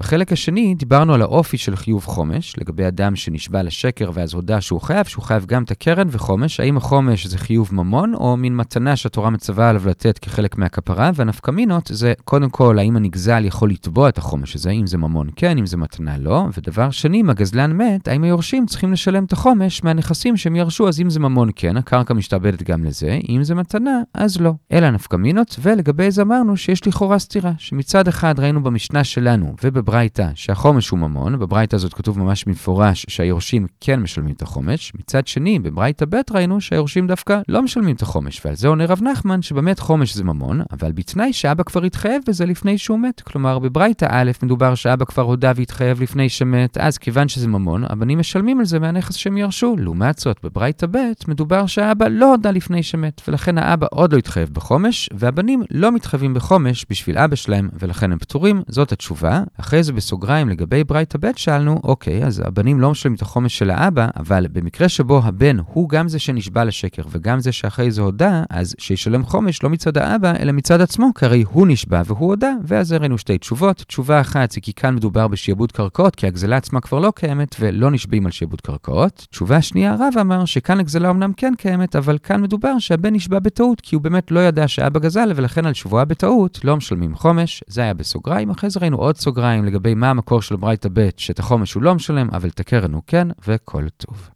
בחלק 0.00 0.32
השני 0.32 0.74
דיברנו 0.74 1.14
על 1.14 1.22
האופי 1.22 1.58
של 1.58 1.76
חיוב 1.76 2.04
חומש, 2.04 2.54
לגבי 2.58 2.88
אדם 2.88 3.16
שנשבע 3.16 3.62
לשקר 3.62 4.10
ואז 4.14 4.34
הודה 4.34 4.60
שהוא 4.60 4.80
חייב, 4.80 5.06
שהוא 5.06 5.24
חייב 5.24 5.46
גם 5.46 5.62
את 5.62 5.70
הקרן 5.70 6.08
וחומש, 6.10 6.60
האם 6.60 6.76
החומש 6.76 7.26
זה 7.26 7.38
חיוב 7.38 7.68
ממון 7.72 8.14
או 8.14 8.36
מין 8.36 8.56
מתנה 8.56 8.96
שהתורה 8.96 9.30
מצווה 9.30 9.70
עליו 9.70 9.88
לתת 9.88 10.18
כחלק 10.18 10.58
מהכפרה, 10.58 11.10
והנפקמינות 11.14 11.90
זה 11.92 12.12
קודם 12.24 12.50
כל 12.50 12.78
האם 12.78 12.96
הנגזל 12.96 13.44
יכול 13.44 13.70
לתבוע 13.70 14.08
את 14.08 14.18
החומש 14.18 14.54
הזה, 14.54 14.70
אם 14.70 14.86
זה 14.86 14.98
ממון 14.98 15.28
כן, 15.36 15.58
אם 15.58 15.66
זה 15.66 15.76
מתנה 15.76 16.18
לא, 16.18 16.44
ודבר 16.56 16.90
שני, 16.90 17.20
אם 17.20 17.30
הגזלן 17.30 17.72
מת, 17.72 18.08
האם 18.08 18.22
היורשים 18.24 18.66
צריכים 18.66 18.92
לשלם 18.92 19.24
את 19.24 19.32
החומש 19.32 19.84
מהנכסים 19.84 20.36
שהם 20.36 20.56
ירשו, 20.56 20.88
אז 20.88 21.00
אם 21.00 21.10
זה 21.10 21.20
ממון 21.20 21.48
כן, 21.56 21.76
הקרקע 21.76 22.14
משתעבדת 22.14 22.62
גם 22.62 22.84
לזה, 22.84 23.18
אם 23.28 23.44
זה 23.44 23.54
מתנה, 23.54 24.00
אז 24.14 24.40
לא. 24.40 24.52
אלה 24.72 24.88
הנפקמינות, 24.88 25.56
ולגבי 25.62 26.10
זה 26.10 26.22
אמרנו 26.22 26.56
שיש 26.56 26.86
לכאורה 26.86 27.18
סתירה, 27.18 27.52
שמצד 27.58 28.08
אחד 28.08 28.40
ראינו 28.40 28.62
במשנה 28.62 29.04
שלנו 29.04 29.54
בברייתא 29.86 30.28
שהחומש 30.34 30.88
הוא 30.88 30.98
ממון, 30.98 31.38
בברייתא 31.38 31.76
הזאת 31.76 31.94
כתוב 31.94 32.18
ממש 32.18 32.46
מפורש 32.46 33.06
שהיורשים 33.08 33.66
כן 33.80 34.00
משלמים 34.00 34.34
את 34.34 34.42
החומש. 34.42 34.92
מצד 34.94 35.26
שני, 35.26 35.58
בברייתא 35.58 36.04
ב' 36.08 36.16
ראינו 36.30 36.60
שהיורשים 36.60 37.06
דווקא 37.06 37.40
לא 37.48 37.62
משלמים 37.62 37.96
את 37.96 38.02
החומש, 38.02 38.40
ועל 38.44 38.54
זה 38.54 38.68
עונה 38.68 38.86
רב 38.86 39.02
נחמן 39.02 39.42
שבאמת 39.42 39.78
חומש 39.78 40.14
זה 40.14 40.24
ממון, 40.24 40.60
אבל 40.72 40.92
בתנאי 40.92 41.32
שאבא 41.32 41.62
כבר 41.62 41.82
התחייב 41.82 42.22
בזה 42.28 42.46
לפני 42.46 42.78
שהוא 42.78 42.98
מת. 42.98 43.20
כלומר, 43.20 43.58
בברייתא 43.58 44.06
א' 44.10 44.30
מדובר 44.42 44.74
שאבא 44.74 45.04
כבר 45.04 45.22
הודה 45.22 45.52
והתחייב 45.56 46.02
לפני 46.02 46.28
שמת, 46.28 46.78
אז 46.78 46.98
כיוון 46.98 47.28
שזה 47.28 47.48
ממון, 47.48 47.84
הבנים 47.84 48.18
משלמים 48.18 48.60
על 48.60 48.66
זה 48.66 48.78
מהנכס 48.78 49.14
שהם 49.14 49.36
ירשו. 49.36 49.76
לעומת 49.78 50.18
זאת, 50.18 50.36
בברייתא 50.42 50.86
ב' 50.86 50.98
מדובר 51.28 51.66
שהאבא 51.66 52.08
לא 52.08 52.30
הודה 52.30 52.50
לפני 52.50 52.82
שמת, 52.82 53.20
ולכן 53.28 53.58
האבא 53.58 53.86
עוד 53.90 54.12
לא 54.12 54.18
התחייב 54.18 54.48
בחומש, 54.52 55.10
והבנים 55.14 55.62
לא 55.70 55.92
מתחייבים 55.92 56.34
בחומש 56.34 56.86
בשביל 56.90 57.18
אבא 57.18 57.36
שלהם, 57.36 57.68
ולכן 57.80 58.12
הם 58.12 58.18
פטורים. 58.18 58.62
זאת 58.68 58.92
התשובה. 58.92 59.42
אחרי 59.60 59.75
אחרי 59.76 59.82
זה 59.84 59.92
בסוגריים 59.92 60.48
לגבי 60.48 60.84
ברייתא 60.84 61.18
ב' 61.18 61.30
שאלנו, 61.36 61.80
אוקיי, 61.84 62.24
אז 62.24 62.42
הבנים 62.46 62.80
לא 62.80 62.90
משלמים 62.90 63.16
את 63.16 63.22
החומש 63.22 63.58
של 63.58 63.70
האבא, 63.70 64.08
אבל 64.16 64.46
במקרה 64.52 64.88
שבו 64.88 65.20
הבן 65.24 65.56
הוא 65.66 65.88
גם 65.88 66.08
זה 66.08 66.18
שנשבע 66.18 66.64
לשקר 66.64 67.02
וגם 67.10 67.40
זה 67.40 67.52
שאחרי 67.52 67.90
זה 67.90 68.02
הודה, 68.02 68.42
אז 68.50 68.74
שישלם 68.78 69.24
חומש 69.24 69.62
לא 69.62 69.70
מצד 69.70 69.98
האבא, 69.98 70.32
אלא 70.38 70.52
מצד 70.52 70.80
עצמו, 70.80 71.14
כי 71.14 71.24
הרי 71.24 71.44
הוא 71.52 71.66
נשבע 71.66 72.02
והוא 72.06 72.28
הודה, 72.28 72.52
ואז 72.64 72.92
הראינו 72.92 73.18
שתי 73.18 73.38
תשובות. 73.38 73.76
תשובה 73.76 74.20
אחת 74.20 74.50
זה 74.50 74.60
כי 74.60 74.72
כאן 74.72 74.94
מדובר 74.94 75.28
בשעבוד 75.28 75.72
קרקעות, 75.72 76.16
כי 76.16 76.26
הגזלה 76.26 76.56
עצמה 76.56 76.80
כבר 76.80 76.98
לא 76.98 77.12
קיימת 77.16 77.56
ולא 77.60 77.90
נשבעים 77.90 78.26
על 78.26 78.32
שעבוד 78.32 78.60
קרקעות. 78.60 79.26
תשובה 79.30 79.62
שנייה, 79.62 79.92
הרב 79.92 80.14
אמר 80.20 80.44
שכאן 80.44 80.80
הגזלה 80.80 81.10
אמנם 81.10 81.32
כן 81.36 81.52
קיימת, 81.58 81.96
אבל 81.96 82.18
כאן 82.22 82.42
מדובר 82.42 82.78
שהבן 82.78 83.14
נשבע 83.14 83.38
בטעות, 83.38 83.80
כי 83.80 83.94
הוא 83.94 84.02
באמת 84.02 84.30
לא 84.30 84.40
ידע 84.40 84.68
שאבא 84.68 85.00
גזל, 85.00 85.32
ולכן 85.36 85.66
על 85.66 85.74
שבועה 85.74 86.04
בטעות 86.04 86.64
לא 86.64 86.76
משלמים 86.76 87.14
חומש. 87.14 87.64
זה 87.66 87.80
היה 87.80 87.94
בסוגריים, 87.94 88.50
אחרי 88.50 88.70
זה 88.70 88.80
ראינו 88.80 88.96
עוד 88.96 89.16
סוגריים 89.16 89.65
לגבי 89.66 89.94
מה 89.94 90.10
המקור 90.10 90.42
של 90.42 90.56
ברייתא 90.56 90.88
ב', 90.92 91.08
שאת 91.16 91.38
החומש 91.38 91.74
הוא 91.74 91.82
לא 91.82 91.94
משלם, 91.94 92.28
אבל 92.32 92.48
את 92.48 92.60
הקרן 92.60 92.92
הוא 92.94 93.02
כן, 93.06 93.28
וכל 93.46 93.88
טוב. 93.96 94.30